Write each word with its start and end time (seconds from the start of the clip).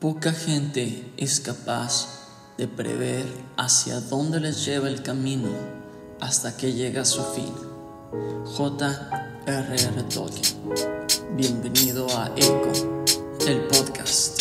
Poca 0.00 0.32
gente 0.32 1.12
es 1.16 1.40
capaz 1.40 2.06
de 2.56 2.68
prever 2.68 3.26
hacia 3.56 4.00
dónde 4.00 4.38
les 4.38 4.64
lleva 4.64 4.86
el 4.86 5.02
camino 5.02 5.48
hasta 6.20 6.56
que 6.56 6.72
llega 6.72 7.02
a 7.02 7.04
su 7.04 7.20
fin. 7.34 7.52
J.R.R. 8.44 10.02
Tolkien. 10.04 10.56
Bienvenido 11.36 12.06
a 12.16 12.30
Eco, 12.36 13.06
el 13.44 13.62
podcast. 13.62 14.38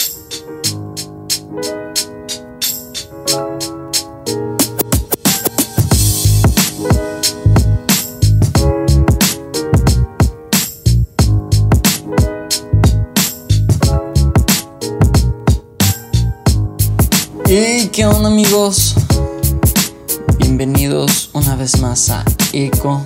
Qué 17.98 18.06
onda 18.06 18.28
amigos? 18.28 18.94
Bienvenidos 20.38 21.32
una 21.34 21.56
vez 21.56 21.80
más 21.82 22.12
a 22.12 22.24
Eco. 22.54 23.02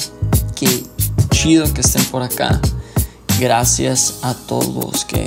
Qué 0.54 0.84
chido 1.30 1.74
que 1.74 1.80
estén 1.80 2.04
por 2.12 2.22
acá. 2.24 2.60
Gracias 3.40 4.20
a 4.22 4.34
todos 4.34 5.06
que 5.06 5.24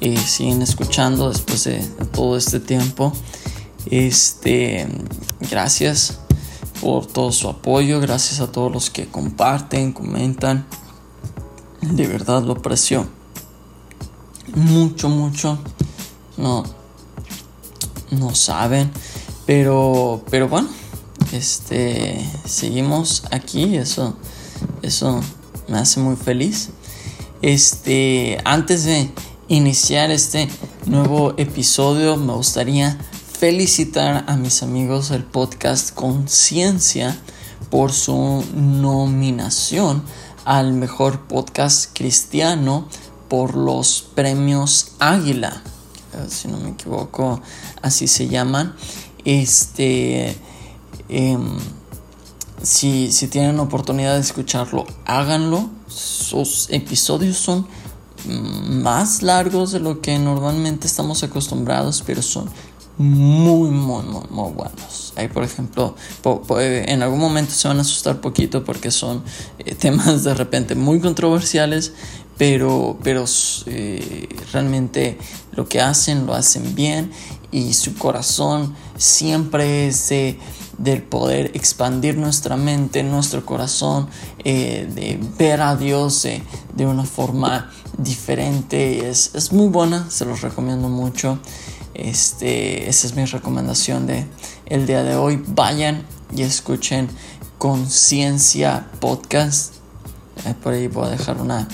eh, 0.00 0.16
siguen 0.16 0.62
escuchando 0.62 1.30
después 1.30 1.62
de 1.62 1.76
todo 2.12 2.36
este 2.36 2.58
tiempo. 2.58 3.12
Este, 3.86 4.88
gracias 5.48 6.18
por 6.80 7.06
todo 7.06 7.30
su 7.30 7.48
apoyo. 7.48 8.00
Gracias 8.00 8.40
a 8.40 8.50
todos 8.50 8.72
los 8.72 8.90
que 8.90 9.06
comparten, 9.06 9.92
comentan. 9.92 10.66
De 11.82 12.08
verdad 12.08 12.42
lo 12.42 12.54
aprecio 12.54 13.06
mucho, 14.56 15.08
mucho. 15.08 15.56
No, 16.36 16.64
no 18.18 18.34
saben. 18.34 18.90
Pero, 19.46 20.24
pero 20.30 20.48
bueno, 20.48 20.68
este, 21.32 22.24
seguimos 22.44 23.24
aquí. 23.30 23.76
Eso, 23.76 24.16
eso 24.82 25.20
me 25.68 25.78
hace 25.78 26.00
muy 26.00 26.16
feliz. 26.16 26.70
Este, 27.42 28.38
antes 28.44 28.84
de 28.84 29.10
iniciar 29.48 30.10
este 30.10 30.48
nuevo 30.86 31.34
episodio, 31.36 32.16
me 32.16 32.32
gustaría 32.32 32.98
felicitar 33.38 34.24
a 34.26 34.36
mis 34.36 34.62
amigos 34.62 35.10
del 35.10 35.24
podcast 35.24 35.92
Conciencia 35.94 37.18
por 37.70 37.92
su 37.92 38.44
nominación 38.54 40.02
al 40.44 40.72
mejor 40.72 41.26
podcast 41.26 41.90
cristiano 41.92 42.88
por 43.28 43.54
los 43.56 44.02
premios 44.14 44.92
Águila 44.98 45.62
si 46.28 46.48
no 46.48 46.58
me 46.58 46.70
equivoco, 46.70 47.40
así 47.82 48.06
se 48.08 48.28
llaman. 48.28 48.74
Este, 49.24 50.36
em, 51.08 51.58
si, 52.62 53.12
si 53.12 53.28
tienen 53.28 53.58
oportunidad 53.60 54.14
de 54.14 54.20
escucharlo, 54.20 54.86
háganlo. 55.06 55.70
Sus 55.86 56.68
episodios 56.70 57.36
son 57.36 57.66
más 58.26 59.22
largos 59.22 59.72
de 59.72 59.80
lo 59.80 60.00
que 60.00 60.18
normalmente 60.18 60.86
estamos 60.86 61.22
acostumbrados, 61.22 62.02
pero 62.06 62.22
son 62.22 62.48
muy, 62.96 63.70
muy, 63.70 64.02
muy, 64.04 64.22
muy 64.30 64.52
buenos. 64.52 65.12
Ahí, 65.16 65.28
por 65.28 65.42
ejemplo, 65.42 65.96
en 66.58 67.02
algún 67.02 67.18
momento 67.18 67.52
se 67.52 67.66
van 67.68 67.78
a 67.78 67.80
asustar 67.82 68.20
poquito 68.20 68.64
porque 68.64 68.90
son 68.90 69.22
eh, 69.58 69.74
temas 69.78 70.24
de 70.24 70.34
repente 70.34 70.74
muy 70.74 71.00
controversiales, 71.00 71.92
pero, 72.36 72.98
pero 73.02 73.24
eh, 73.66 74.28
realmente 74.52 75.18
lo 75.52 75.68
que 75.68 75.80
hacen 75.80 76.26
lo 76.26 76.34
hacen 76.34 76.74
bien 76.74 77.10
y 77.52 77.74
su 77.74 77.94
corazón 77.94 78.74
siempre 78.96 79.86
es 79.86 80.08
de, 80.08 80.38
del 80.78 81.02
poder 81.02 81.52
expandir 81.54 82.16
nuestra 82.16 82.56
mente, 82.56 83.04
nuestro 83.04 83.46
corazón, 83.46 84.08
eh, 84.44 84.88
de 84.92 85.20
ver 85.38 85.60
a 85.60 85.76
Dios 85.76 86.22
de, 86.22 86.86
una 86.86 87.04
forma 87.04 87.70
diferente. 87.96 89.08
Es, 89.08 89.30
es, 89.34 89.52
muy 89.52 89.68
buena, 89.68 90.10
se 90.10 90.24
los 90.24 90.40
recomiendo 90.40 90.88
mucho. 90.88 91.38
Este, 91.94 92.88
esa 92.88 93.06
es 93.06 93.14
mi 93.14 93.24
recomendación 93.24 94.06
de 94.06 94.26
el 94.66 94.86
día 94.86 95.04
de 95.04 95.14
hoy. 95.14 95.40
Vayan 95.46 96.04
y 96.34 96.42
escuchen 96.42 97.08
Conciencia 97.58 98.88
Podcast. 98.98 99.74
por 100.62 100.72
ahí 100.72 100.88
voy 100.88 101.06
a 101.06 101.10
dejar 101.10 101.40
una, 101.40 101.68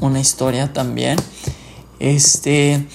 una 0.00 0.20
historia 0.20 0.72
también. 0.72 1.18
Este, 1.98 2.86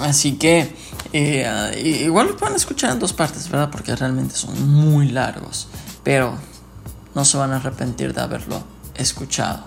así 0.00 0.32
que 0.32 0.74
eh, 1.12 2.02
igual 2.04 2.28
lo 2.28 2.36
pueden 2.36 2.56
escuchar 2.56 2.92
en 2.92 2.98
dos 2.98 3.12
partes, 3.12 3.48
¿verdad? 3.48 3.70
Porque 3.70 3.94
realmente 3.94 4.34
son 4.34 4.70
muy 4.70 5.08
largos, 5.08 5.68
pero 6.02 6.36
no 7.14 7.24
se 7.24 7.36
van 7.38 7.52
a 7.52 7.56
arrepentir 7.56 8.12
de 8.12 8.20
haberlo 8.20 8.62
escuchado. 8.94 9.64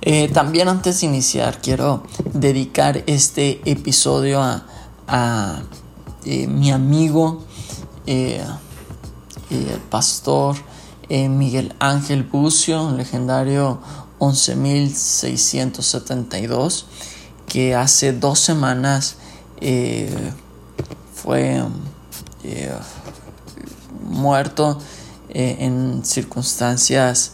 Eh, 0.00 0.28
también 0.28 0.68
antes 0.68 1.00
de 1.00 1.08
iniciar 1.08 1.60
quiero 1.60 2.04
dedicar 2.32 3.02
este 3.06 3.60
episodio 3.68 4.40
a, 4.40 4.64
a 5.08 5.62
eh, 6.24 6.46
mi 6.46 6.70
amigo, 6.70 7.44
el 8.06 8.40
pastor 9.90 10.56
Miguel 11.10 11.74
Ángel 11.78 12.22
Bucio, 12.22 12.82
un 12.82 12.96
legendario 12.96 13.80
11.672 14.18 16.84
que 17.46 17.74
hace 17.74 18.12
dos 18.12 18.38
semanas 18.38 19.16
eh, 19.60 20.32
fue 21.14 21.62
eh, 22.44 22.72
muerto 24.02 24.78
eh, 25.30 25.56
en 25.60 26.04
circunstancias 26.04 27.32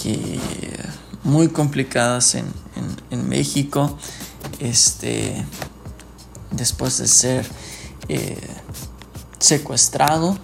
que 0.00 0.38
muy 1.22 1.48
complicadas 1.48 2.34
en, 2.34 2.52
México. 3.28 3.96
Este 4.58 5.46
después 6.50 6.98
de 6.98 7.06
ser 7.06 7.46
secuestrado 9.38 10.36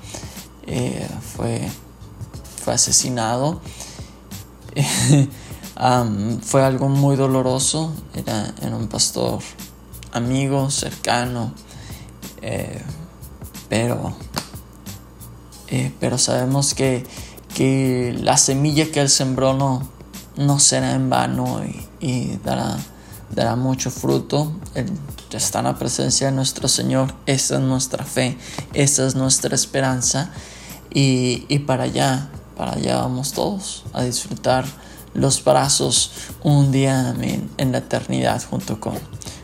fue 1.36 1.68
fue 2.64 2.74
asesinado 2.74 3.60
fue 6.42 6.62
algo 6.62 6.88
muy 6.88 7.16
doloroso, 7.16 7.92
era, 8.14 8.52
un 8.76 8.88
pastor 8.88 9.40
amigo, 10.12 10.70
cercano, 10.70 11.54
eh, 12.42 12.82
pero, 13.68 14.14
eh, 15.68 15.92
pero 15.98 16.18
sabemos 16.18 16.74
que, 16.74 17.06
que, 17.54 18.14
la 18.20 18.36
semilla 18.36 18.90
que 18.90 19.00
él 19.00 19.08
sembró 19.08 19.54
no, 19.54 19.88
no 20.36 20.58
será 20.58 20.92
en 20.92 21.08
vano 21.08 21.62
y, 22.00 22.36
dará, 22.44 22.76
dará 23.34 23.56
mucho 23.56 23.90
fruto. 23.90 24.52
está 25.32 25.60
en 25.60 25.64
la 25.64 25.78
presencia 25.78 26.26
de 26.26 26.32
nuestro 26.32 26.68
Señor, 26.68 27.14
esa 27.24 27.54
es 27.54 27.60
nuestra 27.62 28.04
fe, 28.04 28.36
esa 28.74 29.06
es 29.06 29.14
nuestra 29.14 29.54
esperanza. 29.54 30.30
Y, 30.92 31.46
y 31.48 31.60
para 31.60 31.84
allá, 31.84 32.28
para 32.56 32.72
allá 32.72 32.96
vamos 32.96 33.32
todos 33.32 33.84
a 33.94 34.02
disfrutar 34.02 34.66
los 35.14 35.42
brazos 35.44 36.12
un 36.42 36.70
día 36.72 37.14
en 37.56 37.72
la 37.72 37.78
eternidad 37.78 38.42
junto 38.48 38.80
con, 38.80 38.94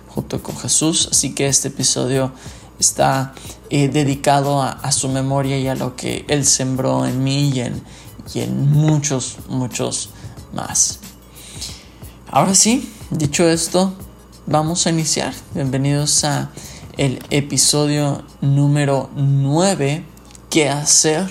junto 0.08 0.42
con 0.42 0.56
Jesús. 0.56 1.08
Así 1.10 1.34
que 1.34 1.46
este 1.46 1.68
episodio 1.68 2.32
está 2.78 3.34
eh, 3.70 3.88
dedicado 3.88 4.62
a, 4.62 4.92
su 4.92 5.08
memoria 5.08 5.58
y 5.58 5.68
a 5.68 5.74
lo 5.74 5.96
que 5.96 6.24
Él 6.28 6.44
sembró 6.44 7.06
en 7.06 7.22
mí 7.22 7.50
y 7.50 7.60
en, 7.60 7.82
y 8.34 8.40
en 8.40 8.70
muchos, 8.70 9.38
muchos 9.48 10.10
más. 10.52 11.00
Ahora 12.30 12.54
sí, 12.54 12.92
dicho 13.10 13.48
esto, 13.48 13.94
vamos 14.46 14.86
a 14.86 14.90
iniciar. 14.90 15.34
Bienvenidos 15.54 16.24
a 16.24 16.50
el 16.96 17.22
episodio 17.30 18.24
número 18.40 19.10
9, 19.16 20.04
¿qué 20.48 20.68
hacer 20.70 21.30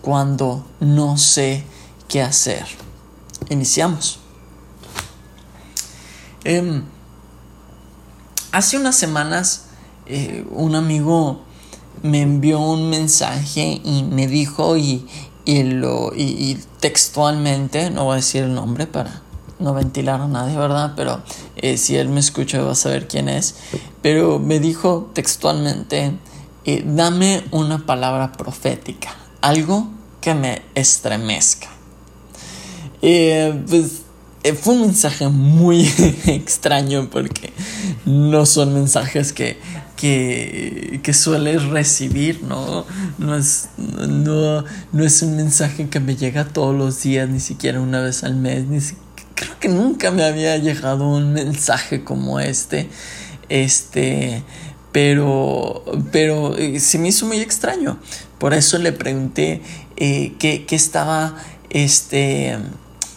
cuando 0.00 0.64
no 0.80 1.18
sé 1.18 1.64
qué 2.08 2.22
hacer? 2.22 2.83
Iniciamos. 3.50 4.18
Em, 6.44 6.82
hace 8.52 8.76
unas 8.76 8.96
semanas 8.96 9.66
eh, 10.06 10.46
un 10.50 10.74
amigo 10.74 11.40
me 12.02 12.20
envió 12.20 12.60
un 12.60 12.90
mensaje 12.90 13.80
y 13.82 14.02
me 14.02 14.26
dijo 14.26 14.76
y, 14.76 15.06
lo, 15.46 16.12
y, 16.14 16.58
textualmente, 16.80 17.90
no 17.90 18.04
voy 18.04 18.14
a 18.14 18.16
decir 18.16 18.44
el 18.44 18.54
nombre 18.54 18.86
para 18.86 19.22
no 19.58 19.72
ventilar 19.72 20.20
a 20.20 20.28
nadie, 20.28 20.56
¿verdad? 20.56 20.92
Pero 20.96 21.22
eh, 21.56 21.78
si 21.78 21.96
él 21.96 22.10
me 22.10 22.20
escucha 22.20 22.60
va 22.60 22.72
a 22.72 22.74
saber 22.74 23.08
quién 23.08 23.30
es. 23.30 23.54
Pero 24.02 24.38
me 24.38 24.60
dijo 24.60 25.10
textualmente, 25.14 26.12
eh, 26.66 26.82
dame 26.86 27.44
una 27.52 27.86
palabra 27.86 28.32
profética, 28.32 29.14
algo 29.40 29.88
que 30.20 30.34
me 30.34 30.62
estremezca. 30.74 31.73
Eh, 33.06 33.62
pues 33.68 34.02
eh, 34.44 34.54
fue 34.54 34.74
un 34.74 34.80
mensaje 34.80 35.28
muy 35.28 35.82
extraño 36.26 37.10
porque 37.10 37.52
no 38.06 38.46
son 38.46 38.72
mensajes 38.72 39.34
que, 39.34 39.58
que, 39.94 41.00
que 41.02 41.12
sueles 41.12 41.64
recibir, 41.64 42.42
¿no? 42.42 42.86
No 43.18 43.36
es, 43.36 43.68
no, 43.76 44.64
no 44.92 45.04
es 45.04 45.20
un 45.20 45.36
mensaje 45.36 45.88
que 45.90 46.00
me 46.00 46.16
llega 46.16 46.46
todos 46.46 46.74
los 46.74 47.02
días, 47.02 47.28
ni 47.28 47.40
siquiera 47.40 47.78
una 47.78 48.00
vez 48.00 48.24
al 48.24 48.36
mes, 48.36 48.66
ni 48.68 48.78
creo 49.34 49.58
que 49.60 49.68
nunca 49.68 50.10
me 50.10 50.24
había 50.24 50.56
llegado 50.56 51.06
un 51.06 51.34
mensaje 51.34 52.04
como 52.04 52.40
este. 52.40 52.88
Este, 53.50 54.42
pero, 54.92 55.84
pero 56.10 56.56
eh, 56.56 56.80
se 56.80 56.98
me 56.98 57.08
hizo 57.08 57.26
muy 57.26 57.38
extraño. 57.38 57.98
Por 58.38 58.54
eso 58.54 58.78
le 58.78 58.92
pregunté 58.92 59.60
eh, 59.96 60.32
qué, 60.38 60.64
estaba 60.70 61.36
este, 61.70 62.56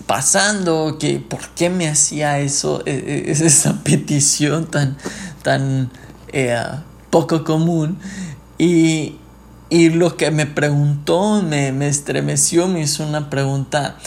pasando, 0.07 0.97
que, 0.99 1.19
por 1.19 1.49
qué 1.49 1.69
me 1.69 1.87
hacía 1.87 2.39
eso, 2.39 2.81
e, 2.85 3.25
e, 3.27 3.31
esa 3.31 3.73
petición 3.83 4.65
tan, 4.65 4.97
tan 5.43 5.91
eh, 6.29 6.59
poco 7.09 7.43
común. 7.43 7.99
Y, 8.57 9.19
lo 9.69 10.15
que 10.15 10.31
me 10.31 10.45
preguntó 10.45 11.43
me, 11.43 11.87
estremeció, 11.89 12.69
me 12.69 12.81
hizo 12.81 13.05
una 13.05 13.29
pregunta 13.29 13.97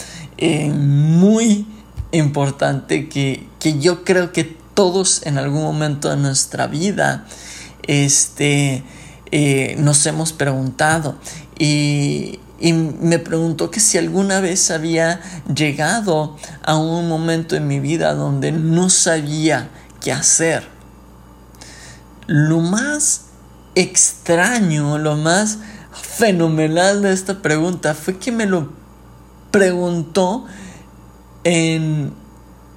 muy 0.73 1.67
importante 2.11 3.07
que, 3.07 3.47
que 3.59 3.79
yo 3.79 4.03
creo 4.03 4.33
que 4.33 4.57
todos 4.73 5.21
en 5.27 5.37
algún 5.37 5.61
momento 5.61 6.09
de 6.09 6.17
nuestra 6.17 6.65
vida 6.65 7.27
este, 7.83 8.83
eh, 9.31 9.75
nos 9.77 10.05
hemos 10.05 10.33
preguntado. 10.33 11.15
Y, 11.57 12.39
y 12.61 12.73
me 12.73 13.17
preguntó 13.17 13.71
que 13.71 13.79
si 13.79 13.97
alguna 13.97 14.39
vez 14.39 14.69
había 14.69 15.19
llegado 15.53 16.37
a 16.63 16.77
un 16.77 17.09
momento 17.09 17.55
en 17.55 17.67
mi 17.67 17.79
vida 17.79 18.13
donde 18.13 18.51
no 18.51 18.89
sabía 18.91 19.69
qué 19.99 20.11
hacer. 20.11 20.67
Lo 22.27 22.59
más 22.59 23.25
extraño, 23.73 24.99
lo 24.99 25.15
más 25.17 25.57
fenomenal 25.91 27.01
de 27.01 27.13
esta 27.13 27.41
pregunta 27.41 27.95
fue 27.95 28.19
que 28.19 28.31
me 28.31 28.45
lo 28.45 28.71
preguntó 29.49 30.45
en, 31.43 32.13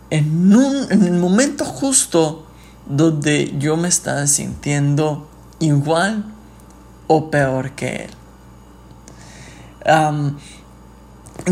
en, 0.08 0.54
un, 0.54 0.90
en 0.90 1.02
el 1.04 1.12
momento 1.12 1.66
justo 1.66 2.46
donde 2.86 3.54
yo 3.58 3.76
me 3.76 3.88
estaba 3.88 4.26
sintiendo 4.26 5.28
igual 5.58 6.24
o 7.06 7.30
peor 7.30 7.72
que 7.72 8.04
él. 8.04 8.23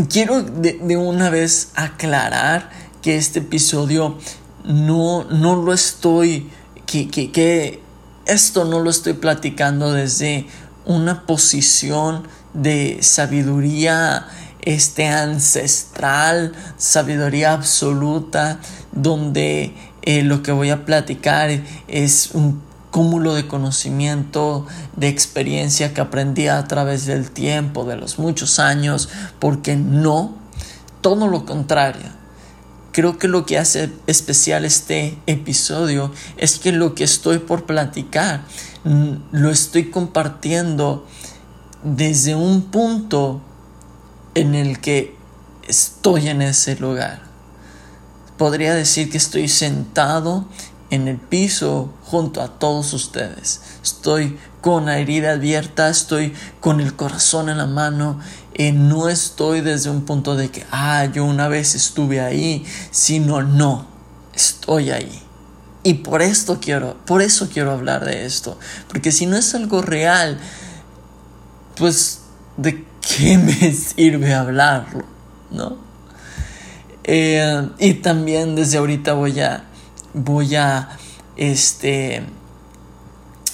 Quiero 0.09 0.41
de, 0.41 0.97
una 0.97 1.29
vez 1.29 1.71
aclarar 1.75 2.69
que 3.01 3.17
este 3.17 3.39
episodio 3.39 4.17
no, 4.63 5.25
no 5.25 5.55
lo 5.55 5.73
estoy, 5.73 6.49
que, 6.85 7.09
que, 7.09 7.81
esto 8.25 8.63
no 8.63 8.79
lo 8.79 8.89
estoy 8.89 9.13
platicando 9.13 9.91
desde 9.91 10.47
una 10.85 11.25
posición 11.25 12.27
de 12.53 12.99
sabiduría 13.01 14.27
este 14.61 15.07
ancestral, 15.07 16.53
sabiduría 16.77 17.51
absoluta, 17.51 18.59
donde 18.93 19.73
eh, 20.03 20.23
lo 20.23 20.41
que 20.41 20.53
voy 20.53 20.69
a 20.69 20.85
platicar 20.85 21.49
es 21.89 22.31
un 22.33 22.61
cúmulo 22.93 23.33
de 23.33 23.47
conocimiento, 23.47 24.67
de 24.95 25.07
experiencia 25.07 25.95
que 25.95 26.01
aprendí 26.01 26.47
a 26.47 26.63
través 26.65 27.07
del 27.07 27.31
tiempo, 27.31 27.85
de 27.85 27.95
los 27.95 28.19
muchos 28.19 28.59
años, 28.59 29.09
porque 29.39 29.75
no, 29.75 30.35
todo 31.01 31.25
lo 31.25 31.43
contrario. 31.43 32.05
Creo 32.91 33.17
que 33.17 33.27
lo 33.27 33.47
que 33.47 33.57
hace 33.57 33.91
especial 34.05 34.63
este 34.63 35.17
episodio 35.25 36.11
es 36.37 36.59
que 36.59 36.71
lo 36.71 36.93
que 36.93 37.03
estoy 37.03 37.39
por 37.39 37.65
platicar 37.65 38.43
mm, 38.83 39.13
lo 39.31 39.49
estoy 39.49 39.89
compartiendo 39.89 41.07
desde 41.83 42.35
un 42.35 42.61
punto 42.61 43.41
en 44.35 44.53
el 44.53 44.79
que 44.79 45.15
estoy 45.67 46.27
en 46.27 46.43
ese 46.43 46.75
lugar 46.75 47.23
podría 48.37 48.73
decir 48.73 49.09
que 49.09 49.17
estoy 49.17 49.47
sentado 49.47 50.45
en 50.93 51.07
el 51.07 51.17
piso 51.17 51.91
junto 52.03 52.39
a 52.39 52.59
todos 52.59 52.93
ustedes. 52.93 53.61
Estoy 53.81 54.37
con 54.61 54.85
la 54.85 54.99
herida 54.99 55.31
abierta, 55.31 55.89
estoy 55.89 56.33
con 56.59 56.81
el 56.81 56.95
corazón 56.95 57.49
en 57.49 57.57
la 57.57 57.65
mano. 57.65 58.19
Y 58.53 58.71
no 58.71 59.09
estoy 59.09 59.61
desde 59.61 59.89
un 59.89 60.05
punto 60.05 60.35
de 60.35 60.51
que, 60.51 60.63
ah, 60.71 61.05
yo 61.05 61.25
una 61.25 61.47
vez 61.47 61.73
estuve 61.73 62.21
ahí, 62.21 62.63
sino 62.91 63.41
no, 63.41 63.87
estoy 64.35 64.91
ahí. 64.91 65.19
Y 65.81 65.95
por 65.95 66.21
esto 66.21 66.59
quiero, 66.61 66.95
por 67.05 67.23
eso 67.23 67.49
quiero 67.51 67.71
hablar 67.71 68.05
de 68.05 68.25
esto. 68.25 68.59
Porque 68.87 69.11
si 69.11 69.25
no 69.25 69.35
es 69.35 69.55
algo 69.55 69.81
real, 69.81 70.37
pues, 71.75 72.19
¿de 72.57 72.85
qué 73.01 73.37
me 73.39 73.73
sirve 73.73 74.35
hablarlo? 74.35 75.05
¿No? 75.49 75.77
Eh, 77.03 77.67
y 77.79 77.95
también 77.95 78.55
desde 78.55 78.77
ahorita 78.77 79.13
voy 79.13 79.39
a, 79.39 79.65
voy 80.13 80.55
a 80.55 80.89
este, 81.35 82.23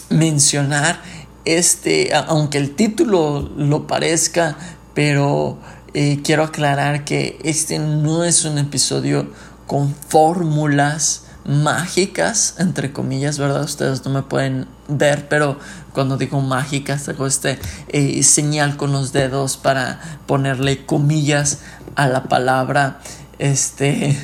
mencionar 0.09 1.01
este, 1.45 2.11
aunque 2.13 2.57
el 2.57 2.75
título 2.75 3.49
lo 3.57 3.87
parezca, 3.87 4.55
pero 4.93 5.57
eh, 5.93 6.19
quiero 6.23 6.43
aclarar 6.43 7.05
que 7.05 7.39
este 7.43 7.79
no 7.79 8.23
es 8.23 8.45
un 8.45 8.57
episodio 8.59 9.31
con 9.65 9.95
fórmulas 9.95 11.23
mágicas, 11.45 12.55
entre 12.59 12.91
comillas, 12.91 13.39
¿verdad? 13.39 13.63
Ustedes 13.63 14.05
no 14.05 14.11
me 14.11 14.21
pueden 14.21 14.67
ver, 14.87 15.27
pero 15.27 15.57
cuando 15.93 16.17
digo 16.17 16.41
mágicas, 16.41 17.09
hago 17.09 17.25
este 17.25 17.57
eh, 17.87 18.21
señal 18.21 18.77
con 18.77 18.91
los 18.91 19.13
dedos 19.13 19.57
para 19.57 19.99
ponerle 20.27 20.85
comillas 20.85 21.59
a 21.95 22.07
la 22.07 22.25
palabra 22.25 22.99
este, 23.39 24.15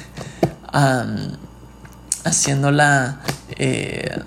haciéndola 2.25 3.21
eh, 3.57 4.21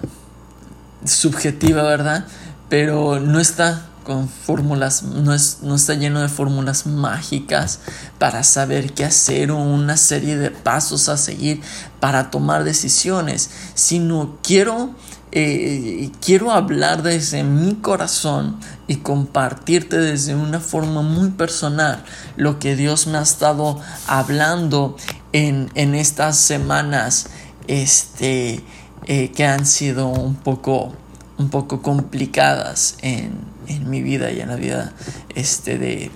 subjetiva, 1.05 1.83
¿verdad? 1.83 2.25
Pero 2.69 3.21
no 3.21 3.41
está 3.41 3.85
con 4.05 4.29
fórmulas, 4.29 5.03
no, 5.03 5.35
es, 5.35 5.59
no 5.61 5.75
está 5.75 5.93
lleno 5.93 6.23
de 6.23 6.29
fórmulas 6.29 6.87
mágicas 6.87 7.81
para 8.19 8.43
saber 8.43 8.95
qué 8.95 9.05
hacer 9.05 9.50
o 9.50 9.59
una 9.59 9.99
serie 9.99 10.39
de 10.39 10.50
pasos 10.50 11.11
a 11.11 11.19
seguir 11.19 11.61
para 12.00 12.31
tomar 12.31 12.65
decisiones, 12.65 13.50
sino 13.75 14.39
quiero 14.43 14.94
eh, 15.31 16.11
quiero 16.25 16.53
hablar 16.53 17.03
desde 17.03 17.44
mi 17.44 17.75
corazón 17.75 18.58
y 18.87 18.96
compartirte 18.96 19.99
desde 19.99 20.34
una 20.34 20.58
forma 20.58 21.03
muy 21.03 21.29
personal 21.31 22.03
lo 22.37 22.58
que 22.58 22.77
Dios 22.77 23.06
me 23.06 23.19
ha 23.19 23.22
estado 23.22 23.79
hablando 24.06 24.96
en, 25.34 25.94
estas 25.94 26.39
semanas 26.39 27.29
este, 27.69 28.65
eh, 29.06 29.31
que 29.31 29.44
han 29.44 29.65
sido 29.65 30.08
un 30.08 30.34
poco, 30.34 30.93
un 31.39 31.51
poco 31.51 31.81
complicadas 31.82 32.96
en, 33.03 33.46
mi 33.87 34.01
vida 34.01 34.32
y 34.32 34.41
en 34.41 34.48
la 34.48 34.56
vida 34.56 34.94
este, 35.34 35.79
de, 35.79 36.10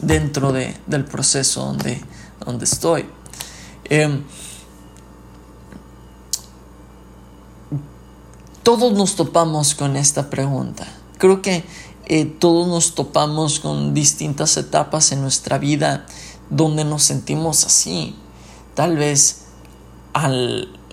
dentro 0.00 0.50
de, 0.50 0.74
del 0.86 1.04
proceso 1.04 1.64
donde, 1.64 2.00
donde 2.44 2.64
estoy. 2.64 3.06
Em, 3.84 4.24
todos 8.62 8.92
nos 8.94 9.14
topamos 9.14 9.74
con 9.74 9.96
esta 9.96 10.30
pregunta. 10.30 10.86
Creo 11.18 11.42
que 11.42 11.64
eh, 12.06 12.24
todos 12.24 12.66
nos 12.66 12.94
topamos 12.94 13.60
con 13.60 13.94
distintas 13.94 14.56
etapas 14.56 15.12
en 15.12 15.20
nuestra 15.20 15.58
vida 15.58 16.06
donde 16.50 16.84
nos 16.84 17.02
sentimos 17.02 17.64
así. 17.64 18.16
Tal 18.74 18.96
vez 18.96 19.43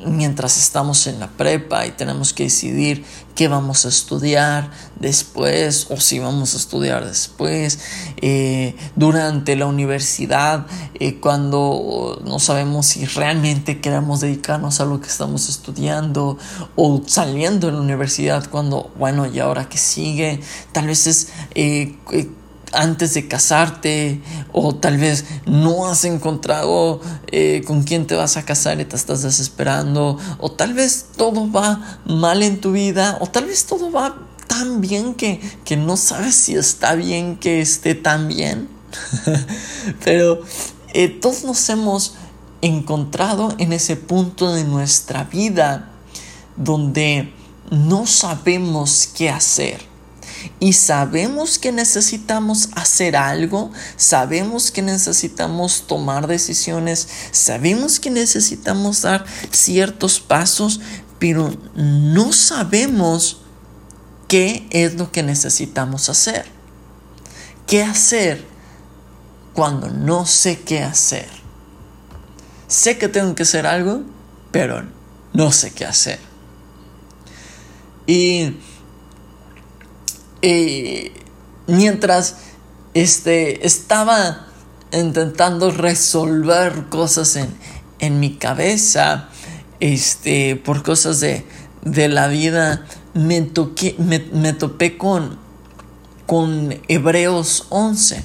mientras 0.05 0.57
estamos 0.57 1.05
en 1.07 1.19
la 1.19 1.27
prepa 1.27 1.85
y 1.85 1.91
tenemos 1.91 2.33
que 2.33 2.43
decidir 2.43 3.05
qué 3.35 3.47
vamos 3.47 3.85
a 3.85 3.89
estudiar 3.89 4.71
después 4.99 5.87
o 5.89 5.97
si 5.97 6.19
vamos 6.19 6.53
a 6.53 6.57
estudiar 6.57 7.05
después, 7.05 7.79
eh, 8.17 8.75
durante 8.95 9.55
la 9.55 9.67
universidad, 9.67 10.65
eh, 10.95 11.19
cuando 11.19 12.19
no 12.25 12.39
sabemos 12.39 12.87
si 12.87 13.05
realmente 13.05 13.79
queremos 13.79 14.21
dedicarnos 14.21 14.79
a 14.81 14.85
lo 14.85 14.99
que 14.99 15.07
estamos 15.07 15.49
estudiando 15.49 16.37
o 16.75 17.01
saliendo 17.05 17.67
de 17.67 17.73
la 17.73 17.81
universidad 17.81 18.49
cuando, 18.49 18.91
bueno, 18.97 19.27
y 19.27 19.39
ahora 19.39 19.69
que 19.69 19.77
sigue, 19.77 20.41
tal 20.71 20.87
vez 20.87 21.07
es... 21.07 21.29
Eh, 21.55 21.95
antes 22.73 23.13
de 23.13 23.27
casarte 23.27 24.21
o 24.53 24.75
tal 24.75 24.97
vez 24.97 25.25
no 25.45 25.87
has 25.87 26.05
encontrado 26.05 27.01
eh, 27.27 27.63
con 27.65 27.83
quién 27.83 28.07
te 28.07 28.15
vas 28.15 28.37
a 28.37 28.43
casar 28.43 28.79
y 28.79 28.85
te 28.85 28.95
estás 28.95 29.21
desesperando 29.21 30.17
o 30.39 30.51
tal 30.51 30.73
vez 30.73 31.07
todo 31.15 31.51
va 31.51 31.99
mal 32.05 32.43
en 32.43 32.59
tu 32.59 32.71
vida 32.71 33.17
o 33.21 33.27
tal 33.27 33.45
vez 33.45 33.65
todo 33.65 33.91
va 33.91 34.17
tan 34.47 34.81
bien 34.81 35.13
que, 35.13 35.39
que 35.63 35.77
no 35.77 35.97
sabes 35.97 36.35
si 36.35 36.55
está 36.55 36.95
bien 36.95 37.37
que 37.37 37.61
esté 37.61 37.95
tan 37.95 38.27
bien 38.27 38.67
pero 40.03 40.41
eh, 40.93 41.07
todos 41.07 41.43
nos 41.43 41.69
hemos 41.69 42.15
encontrado 42.61 43.53
en 43.57 43.73
ese 43.73 43.95
punto 43.95 44.53
de 44.53 44.63
nuestra 44.63 45.23
vida 45.23 45.89
donde 46.57 47.33
no 47.69 48.05
sabemos 48.05 49.09
qué 49.15 49.29
hacer. 49.29 49.90
Y 50.59 50.73
sabemos 50.73 51.59
que 51.59 51.71
necesitamos 51.71 52.69
hacer 52.75 53.15
algo, 53.15 53.71
sabemos 53.97 54.71
que 54.71 54.81
necesitamos 54.81 55.87
tomar 55.87 56.27
decisiones, 56.27 57.07
sabemos 57.31 57.99
que 57.99 58.09
necesitamos 58.09 59.01
dar 59.01 59.25
ciertos 59.51 60.19
pasos, 60.19 60.79
pero 61.19 61.55
no 61.75 62.33
sabemos 62.33 63.41
qué 64.27 64.67
es 64.69 64.95
lo 64.95 65.11
que 65.11 65.23
necesitamos 65.23 66.09
hacer. 66.09 66.45
¿Qué 67.67 67.83
hacer 67.83 68.45
cuando 69.53 69.89
no 69.89 70.25
sé 70.25 70.61
qué 70.61 70.81
hacer? 70.81 71.27
Sé 72.67 72.97
que 72.97 73.07
tengo 73.09 73.35
que 73.35 73.43
hacer 73.43 73.67
algo, 73.67 74.03
pero 74.51 74.83
no 75.33 75.51
sé 75.51 75.71
qué 75.71 75.85
hacer. 75.85 76.19
Y, 78.07 78.55
mientras 81.67 82.37
este, 82.93 83.65
estaba 83.65 84.47
intentando 84.91 85.71
resolver 85.71 86.89
cosas 86.89 87.35
en, 87.35 87.53
en 87.99 88.19
mi 88.19 88.35
cabeza, 88.35 89.29
este, 89.79 90.55
por 90.55 90.83
cosas 90.83 91.19
de, 91.19 91.45
de 91.81 92.07
la 92.07 92.27
vida, 92.27 92.85
me, 93.13 93.41
toqué, 93.41 93.95
me, 93.97 94.53
topé 94.53 94.97
con, 94.97 95.37
con 96.25 96.79
Hebreos 96.87 97.65
11. 97.69 98.23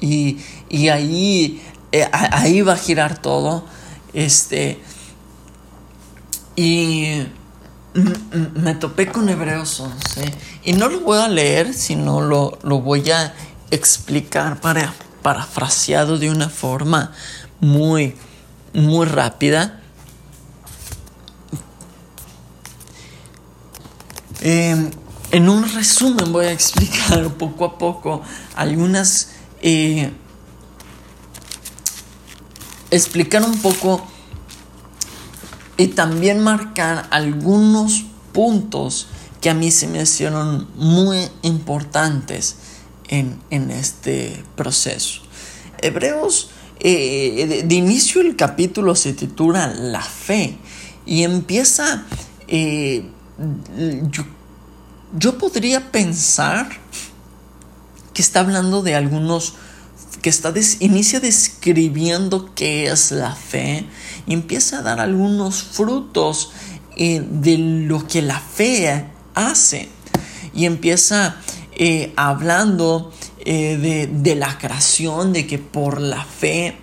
Y, 0.00 0.38
y 0.68 0.88
ahí, 0.88 1.62
eh, 1.92 2.08
ahí 2.12 2.62
va 2.62 2.74
a 2.74 2.76
girar 2.76 3.20
todo. 3.20 3.64
Este, 4.12 4.78
y 6.56 7.26
me 7.94 8.74
topé 8.74 9.06
con 9.06 9.28
Hebreos 9.28 9.80
11. 9.80 10.34
Y 10.64 10.72
no 10.72 10.88
lo 10.88 11.00
voy 11.00 11.18
a 11.18 11.28
leer, 11.28 11.72
sino 11.74 12.20
lo, 12.20 12.58
lo 12.62 12.80
voy 12.80 13.10
a 13.10 13.34
explicar 13.70 14.60
para, 14.60 14.92
parafraseado 15.22 16.18
de 16.18 16.30
una 16.30 16.48
forma 16.48 17.12
muy, 17.60 18.16
muy 18.72 19.06
rápida. 19.06 19.80
Em, 24.40 24.90
en 25.30 25.48
un 25.48 25.72
resumen 25.72 26.32
voy 26.32 26.46
a 26.46 26.52
explicar 26.52 27.32
poco 27.38 27.64
a 27.64 27.78
poco 27.78 28.22
algunas... 28.56 29.30
Eh, 29.62 30.12
explicar 32.90 33.42
un 33.42 33.60
poco 33.60 34.06
y 35.76 35.88
también 35.88 36.40
marcar 36.40 37.06
algunos 37.10 38.04
puntos 38.32 39.08
que 39.40 39.50
a 39.50 39.54
mí 39.54 39.70
se 39.70 39.86
me 39.86 40.02
hicieron 40.02 40.68
muy 40.76 41.18
importantes 41.42 42.56
en, 43.08 43.70
este 43.70 44.42
proceso. 44.56 45.20
Hebreos, 45.82 46.50
eh, 46.80 47.64
de, 47.66 47.74
inicio 47.74 48.20
el 48.20 48.36
capítulo 48.36 48.94
se 48.96 49.12
titula 49.12 49.68
La 49.68 50.02
fe 50.02 50.56
y 51.06 51.22
empieza 51.22 52.04
eh, 52.48 53.04
yo, 55.18 55.38
podría 55.38 55.90
pensar 55.90 56.68
que 58.12 58.22
está 58.22 58.40
hablando 58.40 58.82
de 58.82 58.94
algunos 58.94 59.54
que 60.22 60.30
está 60.30 60.52
inicia 60.80 61.20
describiendo 61.20 62.54
qué 62.54 62.86
es 62.86 63.10
la 63.10 63.34
fe 63.34 63.86
empieza 64.32 64.78
a 64.78 64.82
dar 64.82 65.00
algunos 65.00 65.62
frutos 65.62 66.52
eh, 66.96 67.22
de 67.28 67.58
lo 67.58 68.06
que 68.06 68.22
la 68.22 68.40
fe 68.40 69.06
hace. 69.34 69.88
Y 70.54 70.66
empieza 70.66 71.36
eh, 71.72 72.12
hablando 72.16 73.12
eh, 73.44 74.08
de, 74.08 74.34
la 74.36 74.56
creación, 74.58 75.32
de 75.32 75.46
que 75.46 75.58
por 75.58 76.00
la 76.00 76.24
fe 76.24 76.76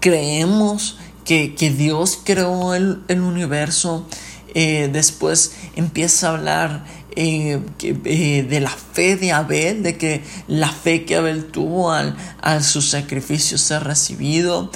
creemos 0.00 0.98
que, 1.24 1.48
Dios 1.78 2.18
creó 2.24 2.74
el, 2.74 3.02
el 3.08 3.20
universo, 3.20 4.06
después 4.54 5.52
empieza 5.76 6.28
a 6.28 6.34
hablar 6.34 6.84
eh, 7.16 7.60
eh, 7.80 8.46
de 8.48 8.60
la 8.60 8.70
fe 8.70 9.16
de 9.16 9.32
Abel, 9.32 9.82
de 9.82 9.96
que 9.96 10.22
la 10.48 10.70
fe 10.70 11.04
que 11.04 11.16
Abel 11.16 11.46
tuvo 11.46 11.92
al, 11.92 12.14
su 12.62 12.82
sacrificio 12.82 13.58
ser 13.58 13.84
recibido. 13.84 14.70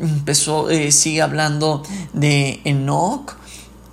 Empezó, 0.00 0.68
sigue 0.90 1.22
hablando 1.22 1.82
de 2.12 2.60
Enoch, 2.64 3.36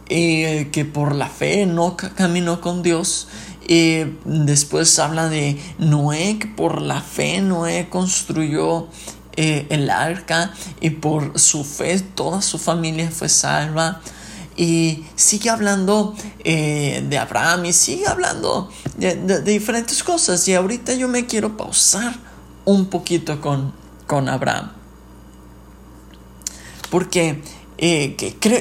que 0.08 0.90
por 0.92 1.14
la 1.14 1.28
fe 1.28 1.64
Enoch 1.64 2.14
caminó 2.16 2.62
con 2.62 2.84
Dios. 2.84 3.28
después 4.26 4.98
habla 5.00 5.30
de 5.30 5.60
Noé, 5.78 6.38
que 6.40 6.48
por 6.48 6.82
la 6.82 7.02
fe 7.02 7.42
Noé 7.42 7.88
construyó 7.90 8.88
el 9.36 9.90
arca 9.90 10.52
y 10.82 10.90
por 10.90 11.40
su 11.40 11.64
fe 11.64 12.00
toda 12.00 12.42
su 12.42 12.58
familia 12.58 13.10
fue 13.12 13.30
salva 13.30 14.02
y 14.60 15.06
sigue 15.16 15.50
hablando 15.50 16.14
eh, 16.44 17.02
de 17.08 17.18
Abraham 17.18 17.64
y 17.64 17.72
sigue 17.72 18.06
hablando 18.08 18.70
de, 18.98 19.42
diferentes 19.42 20.04
cosas. 20.04 20.46
Y 20.50 20.54
ahorita 20.54 20.94
yo 20.96 21.08
me 21.08 21.26
quiero 21.26 21.56
pausar 21.56 22.14
un 22.66 22.88
poquito 22.88 23.40
con, 23.40 23.74
con 24.06 24.28
Abraham. 24.28 24.74
Porque 26.90 27.42
eh, 27.78 28.18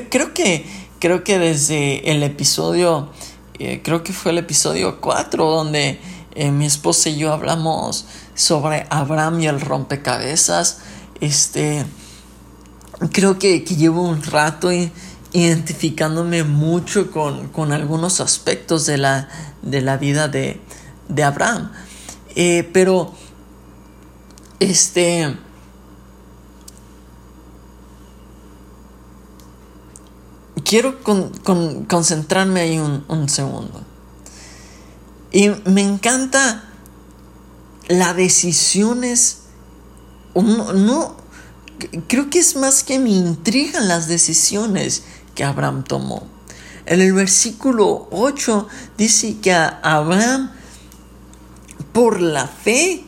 creo, 0.09 0.35
que, 0.35 0.64
creo 1.00 1.25
que 1.25 1.40
desde 1.40 2.09
el 2.12 2.23
episodio, 2.23 3.11
eh, 3.59 3.81
creo 3.83 4.05
que 4.05 4.12
fue 4.12 4.31
el 4.31 4.38
episodio 4.38 5.00
4 5.00 5.50
donde 5.50 5.99
mi 6.52 6.67
esposa 6.67 7.09
y 7.09 7.17
yo 7.17 7.33
hablamos 7.33 8.07
sobre 8.37 8.87
Abraham 8.90 9.40
y 9.40 9.49
el 9.49 9.61
rompecabezas. 9.61 10.78
Este, 11.21 11.85
creo 13.11 13.40
que, 13.40 13.64
que 13.64 13.75
llevo 13.75 14.02
un 14.02 14.23
rato 14.23 14.73
y 14.73 14.93
identificándome 15.32 16.44
mucho 16.44 17.11
con, 17.11 17.73
algunos 17.73 18.20
aspectos 18.20 18.87
de 18.87 18.99
la, 18.99 19.28
de 19.62 19.82
la 19.82 19.97
vida 19.97 20.28
de, 20.28 20.61
Abraham. 21.23 21.70
Eh, 22.35 22.68
pero, 22.73 23.12
este, 24.61 25.37
quiero 30.68 31.00
concentrarme 31.02 32.61
ahí 32.61 32.78
un, 32.78 33.28
segundo. 33.28 33.82
Y 35.32 35.49
me 35.64 35.82
encanta 35.82 36.64
las 37.88 38.16
decisiones, 38.16 39.38
no, 40.35 41.16
creo 42.06 42.28
que 42.30 42.38
es 42.38 42.56
más 42.56 42.82
que 42.82 42.99
me 42.99 43.11
intrigan 43.11 43.88
las 43.88 44.08
decisiones 44.08 45.04
que 45.38 45.45
Abraham 45.45 45.85
tomó. 45.85 46.26
En 46.85 47.00
el 47.00 47.12
versículo 47.12 48.09
8 48.11 48.66
dice 48.97 49.38
que 49.38 49.52
Abraham, 49.52 50.50
por 51.92 52.21
la 52.21 52.49
fe, 52.49 53.04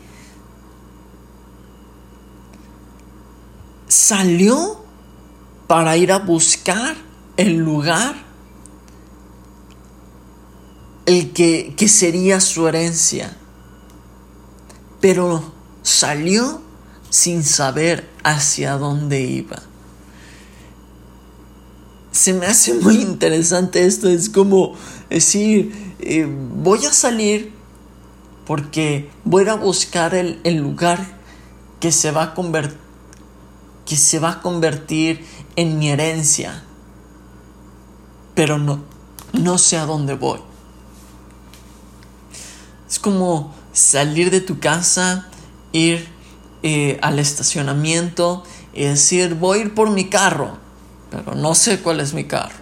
salió 3.89 4.81
para 5.67 5.97
ir 5.97 6.13
a 6.13 6.21
buscar 6.21 6.95
el 7.37 7.57
lugar 7.57 8.15
el 11.07 11.33
que, 11.33 11.75
que 11.77 11.89
sería 11.89 12.39
su 12.39 12.69
herencia. 12.69 13.37
Pero 15.01 15.53
salió 15.83 16.63
sin 17.09 17.43
saber 17.43 18.09
hacia 18.23 18.77
dónde 18.77 19.21
iba 19.21 19.70
se 22.13 22.33
me 22.33 22.47
hace 22.47 22.75
muy 22.75 22.97
interesante 22.97 23.87
esto. 23.87 24.09
Es 24.09 24.29
como 24.29 24.75
decir, 25.09 25.95
eh, 26.01 26.27
voy 26.29 26.85
a 26.87 26.93
salir 26.93 27.53
porque 28.47 29.11
voy 29.25 29.49
a 29.49 29.55
buscar 29.55 30.15
el, 30.15 30.57
lugar 30.57 31.19
que 31.79 31.93
se, 31.93 32.11
va 32.11 32.23
a 32.25 32.35
que 33.87 33.97
se 33.97 34.19
va 34.19 34.31
a 34.33 34.43
convertir 34.43 35.25
en 35.57 35.79
mi 35.79 35.91
herencia. 35.91 36.65
Pero 38.35 38.59
no, 38.59 38.83
no 39.33 39.59
sé 39.59 39.77
a 39.77 39.87
dónde 39.87 40.15
voy. 40.15 40.41
Es 42.89 42.99
como 42.99 43.55
salir 43.73 44.33
de 44.33 44.41
tu 44.41 44.59
casa, 44.59 45.29
ir 45.73 46.09
eh, 46.65 46.99
al 47.03 47.21
estacionamiento 47.21 48.43
y 48.75 48.85
decir, 48.85 49.37
voy 49.37 49.59
a 49.59 49.63
ir 49.63 49.75
por 49.75 49.91
mi 49.91 50.09
carro 50.09 50.59
pero 51.11 51.35
no 51.35 51.55
sé 51.55 51.81
cuál 51.81 52.01
es 52.01 52.15
mi 52.15 52.25
carro. 52.25 52.61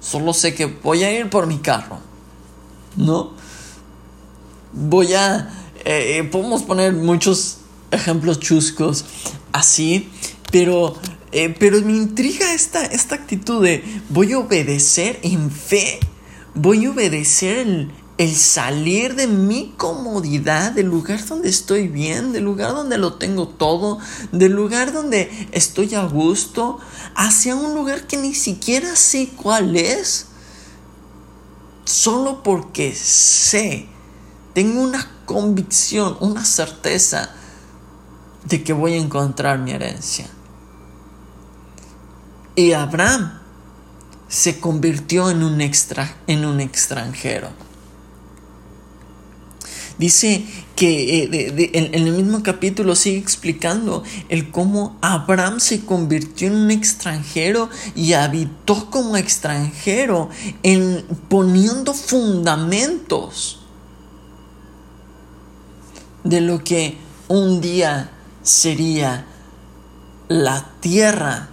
Solo 0.00 0.32
sé 0.32 0.54
que 0.54 0.66
voy 0.66 1.04
a 1.04 1.12
ir 1.12 1.28
por 1.28 1.46
mi 1.46 1.58
carro. 1.58 1.98
¿No? 2.96 3.32
Voy 4.72 5.14
a... 5.14 5.50
Eh, 5.84 6.18
eh, 6.18 6.24
podemos 6.24 6.62
poner 6.62 6.92
muchos 6.92 7.58
ejemplos 7.90 8.40
chuscos 8.40 9.04
así, 9.52 10.10
pero 10.50 10.94
eh, 11.30 11.54
pero 11.58 11.80
me 11.82 11.92
intriga 11.92 12.54
esta, 12.54 12.84
esta 12.86 13.14
actitud 13.14 13.62
de 13.62 13.84
voy 14.08 14.32
a 14.32 14.38
obedecer 14.38 15.18
en 15.22 15.50
fe, 15.50 16.00
voy 16.54 16.86
a 16.86 16.90
obedecer 16.90 17.58
el, 17.58 17.90
el 18.18 18.34
salir 18.34 19.14
de 19.14 19.28
mi 19.28 19.74
comodidad, 19.76 20.72
del 20.72 20.86
lugar 20.86 21.24
donde 21.24 21.48
estoy 21.48 21.86
bien, 21.86 22.32
del 22.32 22.42
lugar 22.42 22.72
donde 22.72 22.98
lo 22.98 23.14
tengo 23.14 23.46
todo, 23.46 24.00
del 24.32 24.52
lugar 24.52 24.92
donde 24.92 25.48
estoy 25.52 25.94
a 25.94 26.04
gusto, 26.04 26.80
hacia 27.14 27.54
un 27.54 27.74
lugar 27.74 28.08
que 28.08 28.16
ni 28.16 28.34
siquiera 28.34 28.96
sé 28.96 29.30
cuál 29.36 29.76
es, 29.76 30.26
solo 31.84 32.42
porque 32.42 32.92
sé, 32.92 33.86
tengo 34.52 34.82
una 34.82 35.08
convicción, 35.24 36.16
una 36.18 36.44
certeza 36.44 37.30
de 38.46 38.64
que 38.64 38.72
voy 38.72 38.94
a 38.94 38.96
encontrar 38.96 39.60
mi 39.60 39.70
herencia. 39.70 40.26
Y 42.56 42.72
Abraham 42.72 43.38
se 44.26 44.58
convirtió 44.58 45.30
en 45.30 45.44
un, 45.44 45.60
extra, 45.60 46.16
en 46.26 46.44
un 46.44 46.58
extranjero. 46.58 47.67
Dice 49.98 50.44
que 50.76 51.24
eh, 51.24 51.70
en, 51.72 52.06
el 52.06 52.12
mismo 52.12 52.44
capítulo 52.44 52.94
sigue 52.94 53.18
explicando 53.18 54.04
el 54.28 54.52
cómo 54.52 54.96
Abraham 55.00 55.58
se 55.58 55.84
convirtió 55.84 56.46
en 56.46 56.54
un 56.54 56.70
extranjero 56.70 57.68
y 57.96 58.12
habitó 58.12 58.90
como 58.90 59.16
extranjero, 59.16 60.30
en, 60.62 61.04
poniendo 61.28 61.94
fundamentos 61.94 63.58
de 66.22 66.42
lo 66.42 66.62
que 66.62 66.96
un 67.26 67.60
día 67.60 68.12
sería 68.42 69.26
la 70.28 70.74
tierra 70.80 71.48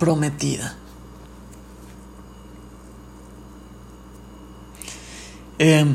prometida. 0.00 0.76
Eh, 5.60 5.86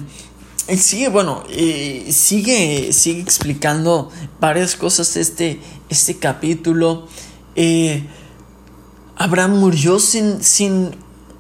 sigue, 0.78 1.10
bueno, 1.10 1.44
sigue, 1.50 2.94
sigue 2.94 3.22
explicando 3.22 4.10
varias 4.40 4.76
cosas 4.76 5.16
este, 5.16 5.60
este 5.90 6.18
capítulo. 6.18 7.08
Eh, 7.56 8.06
Abraham 9.16 9.60
murió 9.60 10.00
sin, 10.00 10.44
sin, 10.44 10.92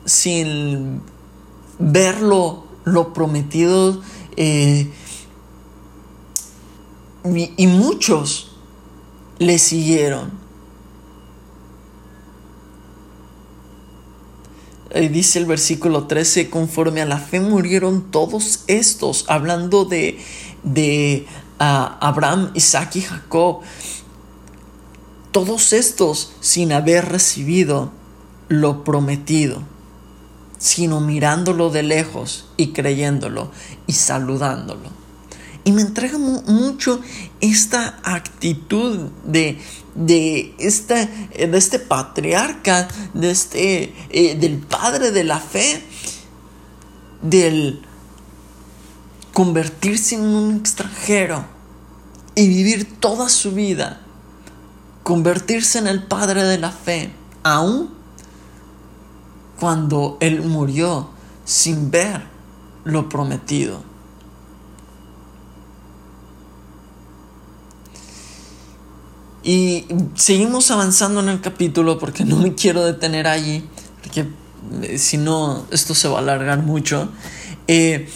sin 0.05 1.01
verlo 1.77 2.63
lo 2.83 3.13
prometido. 3.13 4.01
Eh, 4.37 4.91
y 7.57 7.67
muchos 7.67 8.51
le 9.37 9.59
siguieron. 9.59 10.48
Dice 14.93 15.39
el 15.39 15.45
versículo 15.45 16.07
13, 16.07 16.49
conforme 16.49 17.01
a 17.01 17.05
la 17.05 17.17
fe 17.19 17.39
murieron 17.39 18.11
todos 18.11 18.63
estos, 18.67 19.25
hablando 19.27 19.85
de, 19.85 20.19
de 20.63 21.27
ah, 21.59 21.97
Abraham, 22.01 22.51
Isaac 22.55 22.95
y 22.95 23.01
Jacob, 23.01 23.61
todos 25.31 25.73
estos 25.73 26.33
sin 26.39 26.71
haber 26.71 27.09
recibido 27.09 27.91
lo 28.47 28.83
prometido, 28.83 29.61
sino 30.57 31.01
mirándolo 31.01 31.69
de 31.69 31.83
lejos 31.83 32.47
y 32.57 32.73
creyéndolo 32.73 33.51
y 33.85 33.93
saludándolo. 33.93 34.89
Y 35.69 35.71
me 35.71 35.83
entrega 35.83 36.17
mucho 36.17 36.99
esta 37.41 37.99
actitud 38.01 39.11
de, 39.23 39.59
de, 39.93 40.55
esta, 40.57 40.95
de 41.05 41.55
este 41.55 41.77
patriarca, 41.77 42.87
de 43.13 43.29
este, 43.29 43.93
eh, 44.09 44.33
del 44.33 44.57
padre 44.57 45.11
de 45.11 45.23
la 45.23 45.39
fe, 45.39 45.83
del 47.21 47.85
convertirse 49.31 50.15
en 50.15 50.21
un 50.21 50.55
extranjero 50.55 51.45
y 52.33 52.47
vivir 52.47 52.99
toda 52.99 53.29
su 53.29 53.51
vida, 53.51 54.01
convertirse 55.03 55.77
en 55.77 55.85
el 55.85 56.01
padre 56.01 56.45
de 56.45 56.57
la 56.57 56.71
fe, 56.71 57.13
aun 57.43 57.93
cuando 59.59 60.17
él 60.19 60.41
murió 60.41 61.11
sin 61.45 61.91
ver 61.91 62.23
lo 62.85 63.07
prometido. 63.07 63.88
Y 69.49 69.83
seguimos 70.13 70.69
avanzando 70.69 71.21
en 71.21 71.29
el 71.29 71.41
capítulo 71.41 71.97
porque 71.97 72.23
no 72.23 72.35
me 72.35 72.53
quiero 72.53 72.85
detener 72.85 73.25
allí, 73.25 73.67
porque 73.99 74.27
eh, 74.83 74.99
si 74.99 75.17
no, 75.17 75.65
esto 75.71 75.95
se 75.95 76.07
va 76.07 76.17
a 76.17 76.21
alargar 76.21 76.61
mucho. 76.61 77.09
Eh, 77.67 78.07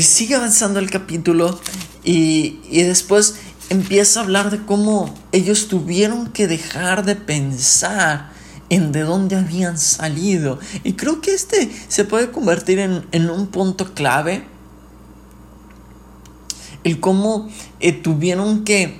sigue 0.00 0.34
avanzando 0.34 0.80
el 0.80 0.90
capítulo 0.90 1.60
y, 2.02 2.58
y 2.68 2.82
después 2.82 3.36
empieza 3.68 4.18
a 4.18 4.24
hablar 4.24 4.50
de 4.50 4.66
cómo 4.66 5.14
ellos 5.30 5.68
tuvieron 5.68 6.32
que 6.32 6.48
dejar 6.48 7.04
de 7.04 7.14
pensar 7.14 8.32
en 8.68 8.90
de 8.90 9.02
dónde 9.02 9.36
habían 9.36 9.78
salido. 9.78 10.58
Y 10.82 10.94
creo 10.94 11.20
que 11.20 11.34
este 11.34 11.70
se 11.86 12.04
puede 12.04 12.32
convertir 12.32 12.80
en, 12.80 13.06
en 13.12 13.30
un 13.30 13.46
punto 13.46 13.94
clave. 13.94 14.44
El 16.82 16.98
cómo 16.98 17.48
eh, 17.78 17.92
tuvieron 17.92 18.64
que, 18.64 18.98